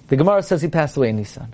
The 0.10 0.18
Gemara 0.18 0.44
says 0.44 0.62
he 0.62 0.68
passed 0.68 0.98
away 0.98 1.12
in 1.12 1.16
Nisan, 1.16 1.54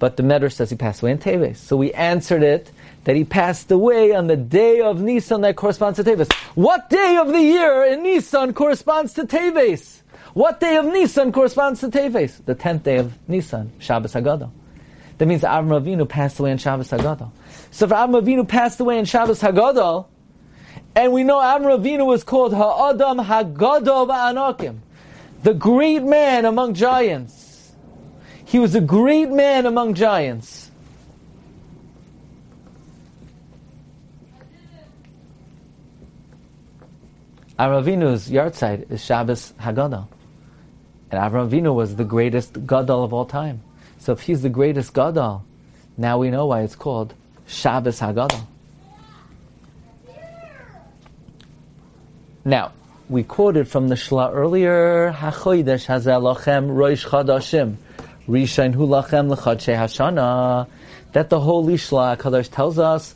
but 0.00 0.16
the 0.16 0.24
Medrash 0.24 0.54
says 0.54 0.70
he 0.70 0.76
passed 0.76 1.02
away 1.02 1.12
in 1.12 1.18
Teves. 1.18 1.58
So 1.58 1.76
we 1.76 1.92
answered 1.92 2.42
it 2.42 2.72
that 3.04 3.16
he 3.16 3.24
passed 3.24 3.70
away 3.70 4.14
on 4.14 4.26
the 4.26 4.36
day 4.36 4.80
of 4.80 5.00
Nisan 5.00 5.42
that 5.42 5.56
corresponds 5.56 5.96
to 5.98 6.04
Teves. 6.04 6.32
What 6.54 6.90
day 6.90 7.16
of 7.16 7.28
the 7.28 7.40
year 7.40 7.84
in 7.84 8.02
Nisan 8.02 8.54
corresponds 8.54 9.12
to 9.14 9.24
Teves? 9.24 10.00
What 10.32 10.58
day 10.58 10.76
of 10.76 10.86
Nisan 10.86 11.30
corresponds 11.30 11.80
to 11.80 11.88
Teves? 11.88 12.44
The 12.44 12.54
tenth 12.54 12.82
day 12.82 12.96
of 12.96 13.16
Nisan, 13.28 13.72
Shabbos 13.78 14.14
Hagadol. 14.14 14.50
That 15.18 15.26
means 15.26 15.42
Avram 15.42 15.80
Avinu 15.80 16.08
passed 16.08 16.40
away 16.40 16.50
on 16.50 16.58
Shabbos 16.58 16.90
Hagadol. 16.90 17.30
So 17.70 17.84
if 17.84 17.92
Avram 17.92 18.20
Avinu 18.20 18.48
passed 18.48 18.80
away 18.80 18.98
on 18.98 19.04
Shabbos 19.04 19.40
Hagadol, 19.40 20.06
and 20.96 21.12
we 21.12 21.24
know 21.24 21.38
Avram 21.38 21.78
Avinu 21.78 22.06
was 22.06 22.24
called 22.24 22.52
Ha'adam 22.54 23.18
Hagadol 23.18 24.08
Ba'anakim, 24.08 24.78
the 25.42 25.54
great 25.54 26.02
man 26.02 26.44
among 26.46 26.74
giants. 26.74 27.72
He 28.46 28.58
was 28.58 28.74
a 28.74 28.80
great 28.80 29.30
man 29.30 29.66
among 29.66 29.94
giants. 29.94 30.63
Avravinu's 37.58 38.28
yahrzeit 38.28 38.90
is 38.90 39.04
Shabbos 39.04 39.52
Hagadol. 39.60 40.08
And 41.10 41.20
Avram 41.20 41.74
was 41.74 41.94
the 41.94 42.04
greatest 42.04 42.66
Gadol 42.66 43.04
of 43.04 43.12
all 43.12 43.26
time. 43.26 43.62
So 43.98 44.12
if 44.12 44.22
he's 44.22 44.42
the 44.42 44.48
greatest 44.48 44.92
Gadol, 44.92 45.44
now 45.96 46.18
we 46.18 46.30
know 46.30 46.46
why 46.46 46.62
it's 46.62 46.74
called 46.74 47.14
Shabbos 47.46 48.00
Hagadol. 48.00 48.44
Now, 52.44 52.72
we 53.08 53.22
quoted 53.22 53.68
from 53.68 53.88
the 53.88 53.94
Shla 53.94 54.34
earlier, 54.34 55.12
HaChodesh 55.12 55.86
Hazelachem 55.86 56.74
Roish 56.74 57.06
Chadashim, 57.06 57.76
Rishain 58.26 58.74
Hu 58.74 58.86
Lachem 58.86 59.28
L'Chadshe 59.28 59.76
Hashana, 59.76 60.66
that 61.12 61.30
the 61.30 61.38
Holy 61.38 61.74
Shla 61.74 62.16
Kadosh 62.16 62.50
tells 62.50 62.78
us 62.78 63.14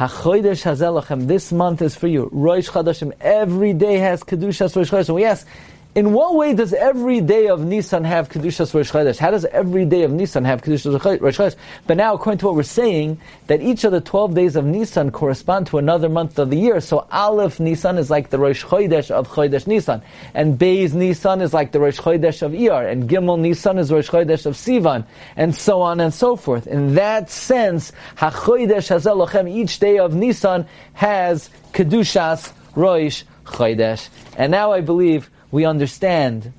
Hachodesh 0.00 0.64
hazelachem. 0.64 1.26
This 1.26 1.52
month 1.52 1.82
is 1.82 1.94
for 1.94 2.06
you. 2.06 2.30
Rosh 2.32 2.70
Chadashim. 2.70 3.12
Every 3.20 3.74
day 3.74 3.98
has 3.98 4.24
kedushas 4.24 4.74
Rosh 4.74 4.90
Chadashim. 4.90 5.14
We 5.14 5.26
ask, 5.26 5.46
in 5.94 6.12
what 6.12 6.36
way 6.36 6.54
does 6.54 6.72
every 6.72 7.20
day 7.20 7.48
of 7.48 7.64
Nisan 7.64 8.04
have 8.04 8.28
Kedushas 8.28 8.72
Rosh 8.72 8.92
Chodesh? 8.92 9.18
How 9.18 9.32
does 9.32 9.44
every 9.46 9.84
day 9.84 10.04
of 10.04 10.12
Nisan 10.12 10.44
have 10.44 10.62
Kedushas 10.62 11.20
Rosh 11.20 11.36
Chodesh? 11.36 11.56
But 11.88 11.96
now, 11.96 12.14
according 12.14 12.38
to 12.38 12.46
what 12.46 12.54
we're 12.54 12.62
saying, 12.62 13.20
that 13.48 13.60
each 13.60 13.82
of 13.82 13.90
the 13.90 14.00
12 14.00 14.34
days 14.34 14.54
of 14.54 14.64
Nisan 14.64 15.10
correspond 15.10 15.66
to 15.68 15.78
another 15.78 16.08
month 16.08 16.38
of 16.38 16.50
the 16.50 16.56
year. 16.56 16.80
So 16.80 17.08
Aleph 17.10 17.58
Nisan 17.58 17.98
is 17.98 18.08
like 18.08 18.30
the 18.30 18.38
Rosh 18.38 18.64
Chodesh 18.64 19.10
of 19.10 19.28
Chodesh 19.28 19.66
Nisan. 19.66 20.00
And 20.32 20.56
Beis 20.56 20.94
Nisan 20.94 21.40
is 21.40 21.52
like 21.52 21.72
the 21.72 21.80
Rosh 21.80 21.98
Chodesh 21.98 22.42
of 22.42 22.52
Iyar. 22.52 22.90
And 22.90 23.08
Gimel 23.08 23.40
Nisan 23.40 23.76
is 23.78 23.90
Rosh 23.90 24.08
Chodesh 24.08 24.46
of 24.46 24.54
Sivan. 24.54 25.04
And 25.36 25.52
so 25.56 25.82
on 25.82 25.98
and 25.98 26.14
so 26.14 26.36
forth. 26.36 26.68
In 26.68 26.94
that 26.94 27.30
sense, 27.30 27.90
HaChodesh 28.16 28.94
Hazelochem, 28.94 29.50
each 29.50 29.80
day 29.80 29.98
of 29.98 30.14
Nisan 30.14 30.66
has 30.92 31.50
Kedushas 31.72 32.52
Rosh 32.76 33.24
Chodesh. 33.44 34.08
And 34.36 34.52
now 34.52 34.70
I 34.70 34.82
believe 34.82 35.28
we 35.50 35.64
understand 35.64 36.52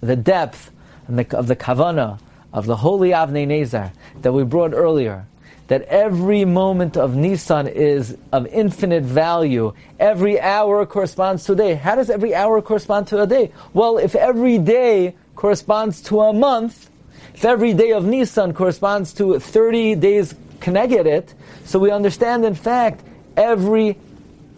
the 0.00 0.16
depth 0.16 0.70
the, 1.08 1.36
of 1.36 1.46
the 1.46 1.56
kavana 1.56 2.18
of 2.52 2.66
the 2.66 2.76
holy 2.76 3.10
Avnei 3.10 3.46
Nezer 3.46 3.90
that 4.22 4.32
we 4.32 4.44
brought 4.44 4.72
earlier, 4.72 5.26
that 5.66 5.82
every 5.82 6.44
moment 6.44 6.96
of 6.96 7.16
Nisan 7.16 7.66
is 7.66 8.16
of 8.32 8.46
infinite 8.46 9.02
value. 9.02 9.72
Every 9.98 10.40
hour 10.40 10.86
corresponds 10.86 11.44
to 11.44 11.54
a 11.54 11.56
day. 11.56 11.74
How 11.74 11.96
does 11.96 12.10
every 12.10 12.34
hour 12.34 12.62
correspond 12.62 13.08
to 13.08 13.22
a 13.22 13.26
day? 13.26 13.50
Well, 13.72 13.98
if 13.98 14.14
every 14.14 14.58
day 14.58 15.16
corresponds 15.34 16.00
to 16.02 16.20
a 16.20 16.32
month, 16.32 16.90
if 17.34 17.44
every 17.44 17.72
day 17.72 17.92
of 17.92 18.04
Nisan 18.04 18.54
corresponds 18.54 19.12
to 19.14 19.40
30 19.40 19.96
days 19.96 20.34
connected 20.60 21.32
so 21.66 21.78
we 21.78 21.90
understand 21.90 22.44
in 22.44 22.54
fact 22.54 23.04
every 23.36 23.98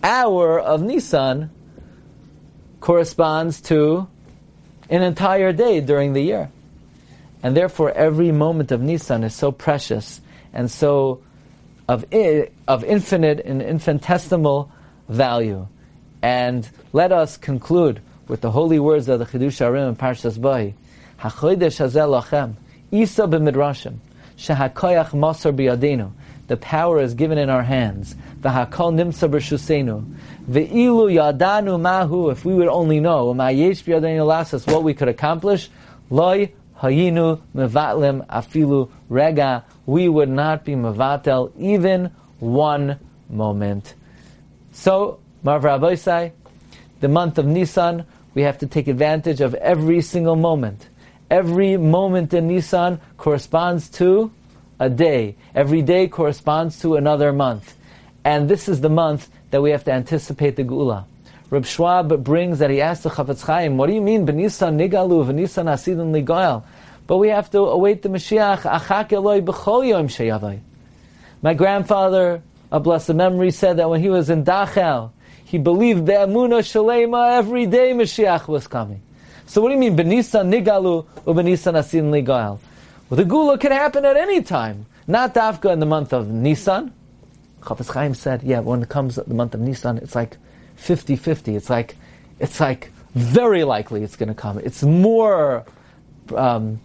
hour 0.03 0.61
of 0.61 0.83
Nisan 0.83 1.51
corresponds 2.87 3.61
to 3.63 4.07
an 4.89 5.03
entire 5.03 5.53
day 5.53 5.81
during 5.81 6.13
the 6.13 6.21
year. 6.21 6.49
And 7.43 7.57
therefore 7.57 7.91
every 7.91 8.31
moment 8.31 8.71
of 8.71 8.81
Nisan 8.81 9.25
is 9.25 9.35
so 9.35 9.51
precious 9.51 10.21
and 10.53 10.71
so 10.71 11.21
of, 11.89 12.05
of 12.69 12.85
infinite 12.85 13.41
and 13.45 13.61
infinitesimal 13.61 14.71
value. 15.09 15.67
And 16.23 16.69
let 16.93 17.11
us 17.11 17.37
conclude 17.37 18.01
with 18.29 18.41
the 18.41 18.53
holy 18.53 18.79
words 18.79 19.09
of 19.09 19.19
the 19.19 19.27
Chiddushei 19.27 19.67
HaRim 19.67 19.89
and 19.89 19.99
Parshas 19.99 20.41
Bahi. 20.41 20.75
HaChodesh 21.19 21.79
hazel 21.79 22.13
lachem, 22.13 22.55
Isa 22.93 23.23
b'midrashim, 23.23 23.97
shehakoyach 24.39 25.11
masar 25.11 25.53
biyadenu. 25.53 26.13
The 26.47 26.57
power 26.57 27.01
is 27.01 27.15
given 27.15 27.39
in 27.39 27.51
our 27.51 27.65
hands. 27.65 28.15
V'hakol 28.43 28.95
nimsa 28.95 29.29
b'shusenu. 29.29 30.05
Ve'ilu 30.49 31.11
yadanu 31.13 31.81
mahu, 31.81 32.31
if 32.31 32.45
we 32.45 32.55
would 32.55 32.69
only 32.69 33.01
know, 33.01 33.33
what 33.33 34.83
we 34.83 34.95
could 34.95 35.09
accomplish, 35.09 35.69
loy 36.09 36.53
hayinu 36.81 37.41
mevatlim 37.55 38.25
afilu 38.27 38.89
rega, 39.09 39.65
we 39.87 40.09
would 40.09 40.29
not 40.29 40.65
be 40.65 40.75
mevatel 40.75 41.53
even 41.59 42.11
one 42.39 42.99
moment. 43.29 43.95
So, 44.73 45.19
Marv 45.43 45.63
the 47.01 47.09
month 47.09 47.39
of 47.39 47.47
Nisan, 47.47 48.07
we 48.35 48.43
have 48.43 48.59
to 48.59 48.67
take 48.67 48.89
advantage 48.89 49.41
of 49.41 49.55
every 49.55 50.01
single 50.01 50.37
moment. 50.37 50.89
Every 51.31 51.77
moment 51.77 52.33
in 52.35 52.49
Nisan 52.49 53.01
corresponds 53.17 53.89
to 53.91 54.31
a 54.79 54.89
day. 54.89 55.37
Every 55.55 55.83
day 55.83 56.09
corresponds 56.09 56.79
to 56.81 56.97
another 56.97 57.33
month. 57.33 57.77
And 58.25 58.49
this 58.49 58.69
is 58.69 58.81
the 58.81 58.91
month 58.91 59.29
that 59.51 59.63
we 59.63 59.71
have 59.71 59.85
to 59.85 59.93
anticipate 59.93 60.57
the 60.57 60.65
Geula. 60.65 61.05
Reb 61.51 61.65
Schwab 61.65 62.25
brings 62.25 62.59
that 62.59 62.71
he 62.71 62.81
asked 62.81 63.05
the 63.05 63.11
Chafetz 63.11 63.43
Chaim, 63.43 63.77
what 63.77 63.87
do 63.87 63.93
you 63.93 64.01
mean, 64.01 64.27
Benisan 64.27 64.77
Nigalu, 64.77 65.25
Benisan 65.27 65.67
Asidin 65.67 66.13
Ligoyal? 66.13 66.65
But 67.07 67.19
we 67.19 67.29
have 67.29 67.51
to 67.53 67.61
await 67.61 68.03
the 68.03 68.09
Mashiach, 68.09 68.63
Achak 68.63 69.13
Eloi 69.13 69.41
B'chol 69.41 69.87
Yom 69.89 70.09
Sheyavai. 70.09 70.59
My 71.43 71.55
grandfather, 71.55 72.43
a 72.73 72.81
blessed 72.81 73.15
memory, 73.15 73.53
said 73.53 73.77
that 73.77 73.89
when 73.89 74.01
he 74.01 74.09
was 74.09 74.29
in 74.29 74.45
Dachau, 74.45 75.13
he 75.45 75.59
believed 75.59 76.07
the 76.07 76.15
Amuna 76.15 76.59
Shalema 76.59 77.39
every 77.39 77.67
day 77.67 77.93
Mashiach 77.93 78.49
was 78.49 78.67
coming. 78.67 79.01
So 79.47 79.61
what 79.61 79.69
do 79.69 79.75
you 79.75 79.81
mean, 79.81 79.97
Benisan 79.97 80.53
Nigalu 80.53 81.07
or 81.25 81.35
Benisan 81.35 81.75
Asin 81.75 82.11
Ligal? 82.11 82.59
Well, 83.09 83.17
the 83.17 83.23
Geula 83.23 83.61
can 83.61 83.71
happen 83.71 84.05
at 84.05 84.17
any 84.17 84.43
time. 84.43 84.87
Not 85.07 85.33
Dafka 85.33 85.73
in 85.73 85.79
the 85.79 85.87
month 85.87 86.13
of 86.13 86.29
Nisan. 86.29 86.93
Chafetz 87.67 87.93
Chaim 87.93 88.15
said, 88.15 88.43
yeah, 88.43 88.61
when 88.61 88.83
it 88.83 88.89
comes 88.89 89.17
the 89.17 89.35
month 89.35 89.55
of 89.55 89.61
Nisan, 89.61 89.99
it's 89.99 90.15
like 90.15 90.39
50-50. 90.79 91.57
It's 91.57 91.69
like, 91.69 91.97
it's 92.39 92.61
like 92.61 92.93
very 93.15 93.65
likely 93.65 94.03
it's 94.05 94.15
going 94.15 94.29
to 94.29 94.35
come. 94.35 94.59
It's 94.61 94.83
more, 94.83 95.65
um, 96.35 96.81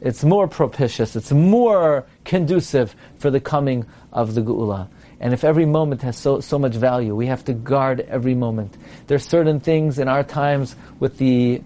it's 0.00 0.24
more 0.24 0.48
propitious. 0.48 1.14
It's 1.14 1.30
more 1.30 2.04
conducive 2.24 2.96
for 3.18 3.30
the 3.30 3.40
coming 3.40 3.86
of 4.12 4.34
the 4.34 4.42
Geula. 4.42 4.88
And 5.20 5.32
if 5.32 5.44
every 5.44 5.66
moment 5.66 6.02
has 6.02 6.18
so, 6.18 6.40
so 6.40 6.58
much 6.58 6.74
value, 6.74 7.14
we 7.14 7.26
have 7.26 7.44
to 7.44 7.52
guard 7.52 8.00
every 8.00 8.34
moment. 8.34 8.76
There 9.06 9.16
are 9.16 9.20
certain 9.20 9.60
things 9.60 9.98
in 9.98 10.08
our 10.08 10.24
times 10.24 10.74
with 10.98 11.18
the 11.18 11.62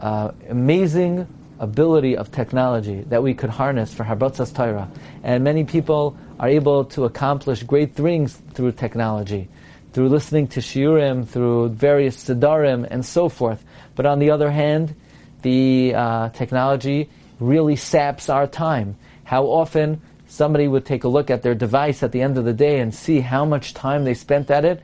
uh, 0.00 0.32
amazing 0.48 1.28
ability 1.58 2.16
of 2.16 2.32
technology 2.32 3.02
that 3.02 3.22
we 3.22 3.34
could 3.34 3.50
harness 3.50 3.92
for 3.92 4.04
Harbatzas 4.04 4.54
Torah. 4.54 4.88
And 5.22 5.44
many 5.44 5.64
people 5.64 6.16
are 6.40 6.48
able 6.48 6.86
to 6.86 7.04
accomplish 7.04 7.62
great 7.62 7.94
things 7.94 8.34
through 8.54 8.72
technology, 8.72 9.46
through 9.92 10.08
listening 10.08 10.48
to 10.48 10.60
shiurim, 10.60 11.28
through 11.28 11.68
various 11.68 12.24
siddharim, 12.24 12.88
and 12.90 13.04
so 13.04 13.28
forth. 13.28 13.62
But 13.94 14.06
on 14.06 14.20
the 14.20 14.30
other 14.30 14.50
hand, 14.50 14.94
the 15.42 15.94
uh, 15.94 16.28
technology 16.30 17.10
really 17.40 17.76
saps 17.76 18.30
our 18.30 18.46
time. 18.46 18.96
How 19.24 19.44
often 19.44 20.00
somebody 20.28 20.66
would 20.66 20.86
take 20.86 21.04
a 21.04 21.08
look 21.08 21.30
at 21.30 21.42
their 21.42 21.54
device 21.54 22.02
at 22.02 22.10
the 22.10 22.22
end 22.22 22.38
of 22.38 22.46
the 22.46 22.54
day 22.54 22.80
and 22.80 22.94
see 22.94 23.20
how 23.20 23.44
much 23.44 23.74
time 23.74 24.04
they 24.04 24.14
spent 24.14 24.50
at 24.50 24.64
it, 24.64 24.82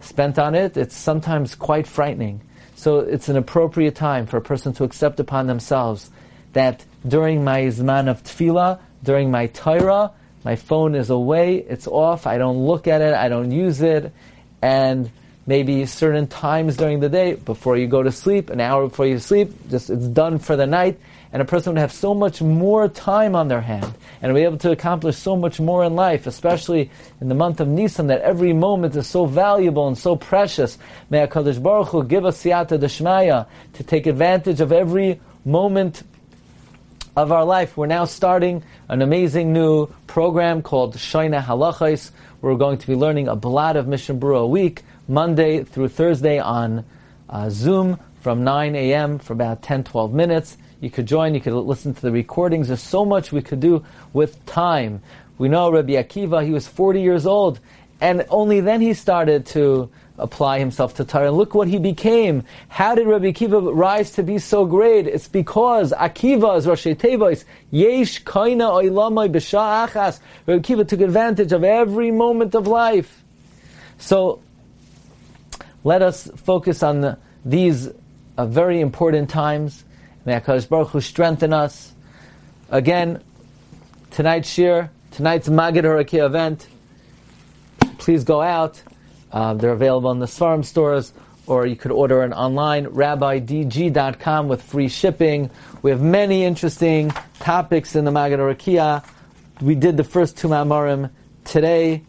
spent 0.00 0.38
on 0.38 0.54
it, 0.54 0.78
it's 0.78 0.96
sometimes 0.96 1.54
quite 1.54 1.86
frightening. 1.86 2.40
So 2.74 3.00
it's 3.00 3.28
an 3.28 3.36
appropriate 3.36 3.96
time 3.96 4.24
for 4.24 4.38
a 4.38 4.42
person 4.42 4.72
to 4.74 4.84
accept 4.84 5.20
upon 5.20 5.46
themselves 5.46 6.10
that 6.54 6.86
during 7.06 7.44
my 7.44 7.64
Zman 7.64 8.08
of 8.08 8.22
Tefillah, 8.22 8.78
during 9.02 9.30
my 9.30 9.48
Torah, 9.48 10.12
my 10.46 10.54
phone 10.54 10.94
is 10.94 11.10
away, 11.10 11.56
it's 11.56 11.88
off, 11.88 12.24
I 12.24 12.38
don't 12.38 12.58
look 12.58 12.86
at 12.86 13.02
it, 13.02 13.14
I 13.14 13.28
don't 13.28 13.50
use 13.50 13.82
it, 13.82 14.12
and 14.62 15.10
maybe 15.44 15.84
certain 15.86 16.28
times 16.28 16.76
during 16.76 17.00
the 17.00 17.08
day, 17.08 17.34
before 17.34 17.76
you 17.76 17.88
go 17.88 18.00
to 18.00 18.12
sleep, 18.12 18.48
an 18.50 18.60
hour 18.60 18.86
before 18.86 19.06
you 19.06 19.18
sleep, 19.18 19.50
just 19.68 19.90
it's 19.90 20.06
done 20.06 20.38
for 20.38 20.54
the 20.54 20.64
night, 20.64 21.00
and 21.32 21.42
a 21.42 21.44
person 21.44 21.72
would 21.72 21.80
have 21.80 21.90
so 21.90 22.14
much 22.14 22.40
more 22.40 22.86
time 22.88 23.34
on 23.34 23.48
their 23.48 23.60
hand 23.60 23.92
and 24.22 24.32
be 24.36 24.42
able 24.42 24.56
to 24.58 24.70
accomplish 24.70 25.16
so 25.16 25.34
much 25.34 25.58
more 25.58 25.82
in 25.82 25.96
life, 25.96 26.28
especially 26.28 26.92
in 27.20 27.28
the 27.28 27.34
month 27.34 27.58
of 27.58 27.66
Nisan, 27.66 28.06
that 28.06 28.20
every 28.20 28.52
moment 28.52 28.94
is 28.94 29.08
so 29.08 29.26
valuable 29.26 29.88
and 29.88 29.98
so 29.98 30.14
precious. 30.14 30.78
May 31.10 31.26
HaKadosh 31.26 31.60
Baruch 31.60 31.88
Hu 31.88 32.04
give 32.04 32.24
us 32.24 32.40
siyata 32.40 32.78
deshmaya 32.78 33.48
to 33.72 33.82
take 33.82 34.06
advantage 34.06 34.60
of 34.60 34.70
every 34.70 35.20
moment 35.44 36.04
of 37.16 37.32
our 37.32 37.46
life. 37.46 37.78
We're 37.78 37.86
now 37.86 38.04
starting 38.04 38.62
an 38.90 39.00
amazing 39.00 39.50
new 39.50 39.86
program 40.06 40.60
called 40.60 40.96
Shoina 40.96 41.42
Halachais. 41.42 42.10
We're 42.42 42.56
going 42.56 42.76
to 42.76 42.86
be 42.86 42.94
learning 42.94 43.26
a 43.26 43.34
blot 43.34 43.76
of 43.76 43.88
Mishnah 43.88 44.16
Berurah 44.16 44.42
a 44.42 44.46
week, 44.46 44.82
Monday 45.08 45.64
through 45.64 45.88
Thursday 45.88 46.38
on 46.38 46.84
uh, 47.30 47.48
Zoom 47.48 47.98
from 48.20 48.44
9 48.44 48.76
a.m. 48.76 49.18
for 49.18 49.32
about 49.32 49.62
10, 49.62 49.84
12 49.84 50.12
minutes. 50.12 50.58
You 50.82 50.90
could 50.90 51.06
join, 51.06 51.34
you 51.34 51.40
could 51.40 51.54
listen 51.54 51.94
to 51.94 52.02
the 52.02 52.12
recordings. 52.12 52.68
There's 52.68 52.82
so 52.82 53.06
much 53.06 53.32
we 53.32 53.40
could 53.40 53.60
do 53.60 53.82
with 54.12 54.44
time. 54.44 55.00
We 55.38 55.48
know 55.48 55.72
Rabbi 55.72 55.94
Akiva, 55.94 56.44
he 56.44 56.50
was 56.50 56.68
40 56.68 57.00
years 57.00 57.24
old, 57.24 57.60
and 57.98 58.26
only 58.28 58.60
then 58.60 58.82
he 58.82 58.92
started 58.92 59.46
to 59.46 59.90
apply 60.18 60.58
himself 60.58 60.94
to 60.94 61.04
Torah. 61.04 61.28
And 61.28 61.36
look 61.36 61.54
what 61.54 61.68
he 61.68 61.78
became. 61.78 62.44
How 62.68 62.94
did 62.94 63.06
Rabbi 63.06 63.32
Akiva 63.32 63.74
rise 63.74 64.12
to 64.12 64.22
be 64.22 64.38
so 64.38 64.64
great? 64.64 65.06
It's 65.06 65.28
because 65.28 65.92
Akiva 65.92 66.58
is 66.58 66.66
Rosh 66.66 66.86
Tevois. 66.86 67.44
Yesh 67.70 68.24
kaina 68.24 68.70
oilamai 68.70 69.30
b'sha 69.30 69.88
achas. 69.88 70.20
Rabbi 70.46 70.60
Akiva 70.62 70.88
took 70.88 71.00
advantage 71.00 71.52
of 71.52 71.64
every 71.64 72.10
moment 72.10 72.54
of 72.54 72.66
life. 72.66 73.22
So, 73.98 74.42
let 75.84 76.02
us 76.02 76.28
focus 76.36 76.82
on 76.82 77.00
the, 77.00 77.18
these 77.44 77.88
uh, 78.36 78.46
very 78.46 78.80
important 78.80 79.30
times. 79.30 79.84
May 80.24 80.40
HaKadosh 80.40 80.68
Baruch 80.68 80.88
Hu 80.88 81.00
strengthen 81.00 81.52
us. 81.52 81.92
Again, 82.70 83.22
tonight's 84.10 84.48
shir, 84.50 84.90
tonight's 85.12 85.48
Magid 85.48 85.84
Harakia 85.84 86.26
event, 86.26 86.66
please 87.98 88.24
go 88.24 88.40
out. 88.40 88.82
Uh, 89.32 89.54
they're 89.54 89.72
available 89.72 90.10
in 90.10 90.18
the 90.18 90.26
Svarim 90.26 90.64
stores, 90.64 91.12
or 91.46 91.66
you 91.66 91.76
could 91.76 91.92
order 91.92 92.22
it 92.22 92.32
online, 92.32 92.86
rabbidg.com 92.86 94.48
with 94.48 94.62
free 94.62 94.88
shipping. 94.88 95.50
We 95.82 95.90
have 95.90 96.00
many 96.00 96.44
interesting 96.44 97.12
topics 97.40 97.94
in 97.94 98.04
the 98.04 98.10
Magid 98.10 98.38
Harakia. 98.38 99.04
We 99.60 99.74
did 99.74 99.96
the 99.96 100.04
first 100.04 100.36
two 100.36 100.48
Mamarim 100.48 101.10
today. 101.44 102.02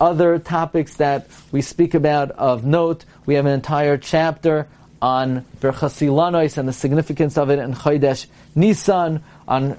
Other 0.00 0.38
topics 0.38 0.94
that 0.96 1.28
we 1.52 1.62
speak 1.62 1.94
about 1.94 2.32
of 2.32 2.64
note, 2.64 3.04
we 3.24 3.34
have 3.34 3.46
an 3.46 3.52
entire 3.52 3.96
chapter 3.96 4.68
on 5.00 5.44
Berchas 5.60 6.00
Ilanois 6.06 6.58
and 6.58 6.68
the 6.68 6.72
significance 6.72 7.36
of 7.38 7.50
it 7.50 7.58
in 7.58 7.74
Chodesh 7.74 8.26
Nisan, 8.54 9.22
on 9.48 9.76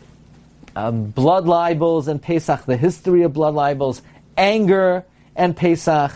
um, 0.75 1.05
blood 1.05 1.45
libels 1.45 2.07
and 2.07 2.21
Pesach, 2.21 2.65
the 2.65 2.77
history 2.77 3.23
of 3.23 3.33
blood 3.33 3.53
libels, 3.53 4.01
anger 4.37 5.05
and 5.35 5.55
Pesach. 5.55 6.11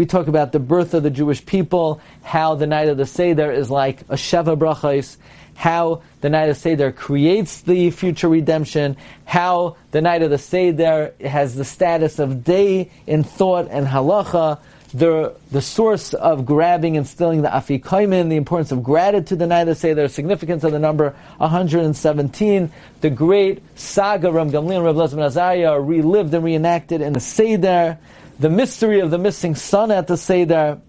We 0.00 0.06
talk 0.06 0.28
about 0.28 0.52
the 0.52 0.60
birth 0.60 0.94
of 0.94 1.02
the 1.02 1.10
Jewish 1.10 1.44
people, 1.44 2.00
how 2.22 2.54
the 2.54 2.66
night 2.66 2.88
of 2.88 2.96
the 2.96 3.04
Seder 3.04 3.52
is 3.52 3.70
like 3.70 4.00
a 4.08 4.14
Sheva 4.14 4.56
Brachos, 4.58 5.18
how 5.54 6.00
the 6.22 6.30
night 6.30 6.48
of 6.48 6.56
the 6.56 6.60
Seder 6.62 6.90
creates 6.90 7.60
the 7.60 7.90
future 7.90 8.30
redemption, 8.30 8.96
how 9.26 9.76
the 9.90 10.00
night 10.00 10.22
of 10.22 10.30
the 10.30 10.38
Seder 10.38 11.12
has 11.20 11.54
the 11.54 11.66
status 11.66 12.18
of 12.18 12.44
day 12.44 12.90
in 13.06 13.24
thought 13.24 13.68
and 13.70 13.86
halacha, 13.86 14.58
the 14.94 15.34
the 15.52 15.60
source 15.60 16.14
of 16.14 16.46
grabbing 16.46 16.96
and 16.96 17.06
stealing 17.06 17.42
the 17.42 17.50
afikoimin, 17.50 18.30
the 18.30 18.36
importance 18.36 18.72
of 18.72 18.82
gratitude 18.82 19.38
the 19.38 19.46
night 19.46 19.60
of 19.60 19.68
the 19.68 19.74
Seder, 19.74 20.08
significance 20.08 20.64
of 20.64 20.72
the 20.72 20.78
number 20.78 21.14
117, 21.36 22.72
the 23.02 23.10
great 23.10 23.62
saga 23.78 24.32
Ram 24.32 24.50
Gamliel 24.50 24.76
and 24.76 24.84
Rav 24.86 24.96
Azariah 24.96 25.72
are 25.72 25.82
relived 25.82 26.32
and 26.32 26.42
reenacted 26.42 27.02
in 27.02 27.12
the 27.12 27.20
Seder, 27.20 27.98
the 28.40 28.48
mystery 28.48 29.00
of 29.00 29.10
the 29.10 29.18
missing 29.18 29.54
son 29.54 29.90
at 29.90 30.06
the 30.06 30.16
Seder. 30.16 30.80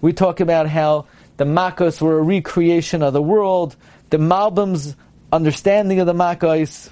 We 0.00 0.14
talk 0.14 0.40
about 0.40 0.68
how 0.68 1.04
the 1.36 1.44
Makos 1.44 2.00
were 2.00 2.18
a 2.18 2.22
recreation 2.22 3.02
of 3.02 3.12
the 3.12 3.20
world, 3.20 3.76
the 4.08 4.16
Malbim's 4.16 4.96
understanding 5.30 6.00
of 6.00 6.06
the 6.06 6.14
Makos. 6.14 6.88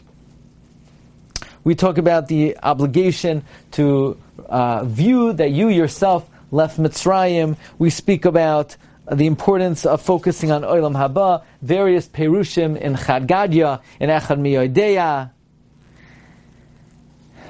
We 1.64 1.74
talk 1.74 1.96
about 1.96 2.28
the 2.28 2.58
obligation 2.62 3.42
to 3.72 4.20
uh, 4.46 4.84
view 4.84 5.32
that 5.32 5.50
you 5.50 5.70
yourself 5.70 6.28
left 6.50 6.78
Mitzrayim. 6.78 7.56
We 7.78 7.88
speak 7.88 8.26
about 8.26 8.76
the 9.10 9.26
importance 9.26 9.86
of 9.86 10.02
focusing 10.02 10.52
on 10.52 10.60
Olam 10.60 10.94
Haba, 10.94 11.42
various 11.62 12.06
Perushim 12.06 12.78
in 12.78 12.96
Chadgadia, 12.96 13.80
in 13.98 14.10
Echad 14.10 14.40
Miyodeya. 14.40 15.30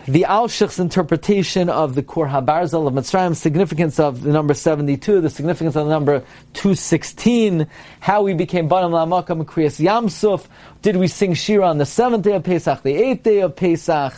The 0.08 0.24
Alshich's 0.28 0.78
interpretation 0.78 1.68
of 1.68 1.96
the 1.96 2.02
Kur 2.02 2.28
Habarzal 2.28 2.86
of 2.86 2.94
Mitzrayim, 2.94 3.34
significance 3.34 3.98
of 3.98 4.22
the 4.22 4.30
number 4.30 4.54
72, 4.54 5.20
the 5.20 5.28
significance 5.28 5.74
of 5.74 5.86
the 5.86 5.90
number 5.90 6.20
216, 6.52 7.66
how 7.98 8.22
we 8.22 8.32
became 8.32 8.68
Banim 8.68 8.92
LaMakom 8.92 9.44
Kriyas 9.44 9.84
Yamsuf, 9.84 10.46
did 10.80 10.96
we 10.96 11.08
sing 11.08 11.34
Shira 11.34 11.66
on 11.66 11.78
the 11.78 11.86
seventh 11.86 12.22
day 12.22 12.36
of 12.36 12.44
Pesach, 12.44 12.82
the 12.84 12.94
eighth 12.94 13.24
day 13.24 13.40
of 13.40 13.56
Pesach, 13.56 14.14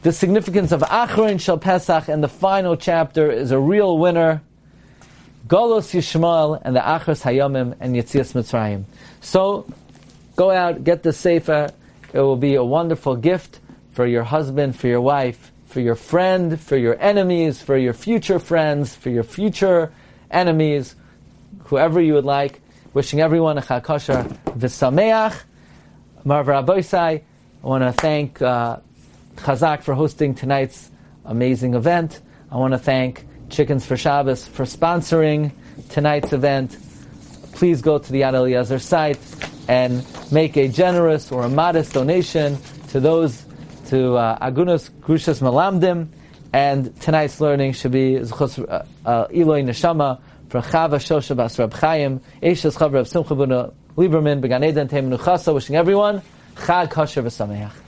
the 0.00 0.12
significance 0.12 0.72
of 0.72 0.80
Acharon 0.80 1.38
Shel 1.38 1.58
Pesach, 1.58 2.08
and 2.08 2.24
the 2.24 2.28
final 2.28 2.74
chapter 2.74 3.30
is 3.30 3.50
a 3.50 3.58
real 3.58 3.98
winner. 3.98 4.40
Golos 5.46 5.92
Yishmael 5.92 6.58
and 6.64 6.74
the 6.74 6.80
Achros 6.80 7.22
Hayomim 7.22 7.76
and 7.80 7.94
Yetzias 7.94 8.32
Mitzrayim. 8.32 8.84
So, 9.20 9.66
go 10.36 10.50
out, 10.50 10.84
get 10.84 11.02
the 11.02 11.12
Sefer. 11.12 11.70
It 12.12 12.20
will 12.20 12.36
be 12.36 12.54
a 12.54 12.64
wonderful 12.64 13.16
gift 13.16 13.60
for 13.92 14.06
your 14.06 14.24
husband, 14.24 14.76
for 14.76 14.86
your 14.86 15.00
wife, 15.00 15.52
for 15.66 15.80
your 15.80 15.94
friend, 15.94 16.58
for 16.58 16.76
your 16.76 16.98
enemies, 17.00 17.60
for 17.60 17.76
your 17.76 17.92
future 17.92 18.38
friends, 18.38 18.94
for 18.94 19.10
your 19.10 19.24
future 19.24 19.92
enemies, 20.30 20.96
whoever 21.64 22.00
you 22.00 22.14
would 22.14 22.24
like. 22.24 22.60
Wishing 22.94 23.20
everyone 23.20 23.58
a 23.58 23.62
Chag 23.62 23.84
Kosher 23.84 24.24
V'Sameach. 24.46 25.42
Morai 26.24 26.62
V'Rabosai. 26.62 27.22
I 27.62 27.66
want 27.66 27.84
to 27.84 27.92
thank 27.92 28.40
uh, 28.40 28.78
Chazak 29.36 29.82
for 29.82 29.94
hosting 29.94 30.34
tonight's 30.34 30.90
amazing 31.24 31.74
event. 31.74 32.20
I 32.50 32.56
want 32.56 32.72
to 32.72 32.78
thank 32.78 33.26
Chickens 33.50 33.84
for 33.84 33.96
Shabbos 33.96 34.46
for 34.46 34.64
sponsoring 34.64 35.52
tonight's 35.90 36.32
event. 36.32 36.76
Please 37.52 37.82
go 37.82 37.98
to 37.98 38.12
the 38.12 38.22
Yad 38.22 38.34
Eliezer 38.34 38.78
site 38.78 39.18
and 39.68 40.04
make 40.32 40.56
a 40.56 40.66
generous 40.66 41.30
or 41.30 41.42
a 41.42 41.48
modest 41.48 41.92
donation 41.92 42.58
to 42.88 43.00
those 43.00 43.44
to 43.88 44.14
uh, 44.14 44.50
Agunos 44.50 44.90
Grushas 44.90 45.40
Malamdim. 45.40 46.08
And 46.52 46.98
tonight's 47.00 47.40
learning 47.40 47.72
should 47.74 47.92
be 47.92 48.14
Zchus 48.14 48.58
uh, 48.58 48.84
uh, 49.04 49.28
Iluy 49.28 49.62
Neshama 49.62 50.20
for 50.48 50.62
Chava 50.62 50.96
Shosha 50.96 51.36
Bas 51.36 51.58
Rab 51.58 51.74
Chaim, 51.74 52.20
Eishes 52.42 52.76
Chav 52.76 52.92
Rab 52.94 53.06
Simcha 53.06 53.34
Lieberman, 53.96 54.40
Began 54.40 54.64
Eden 54.64 54.88
Teim 54.88 55.54
wishing 55.54 55.76
everyone 55.76 56.22
Chag 56.56 56.90
Kosher 56.90 57.22
V'Sameach. 57.22 57.87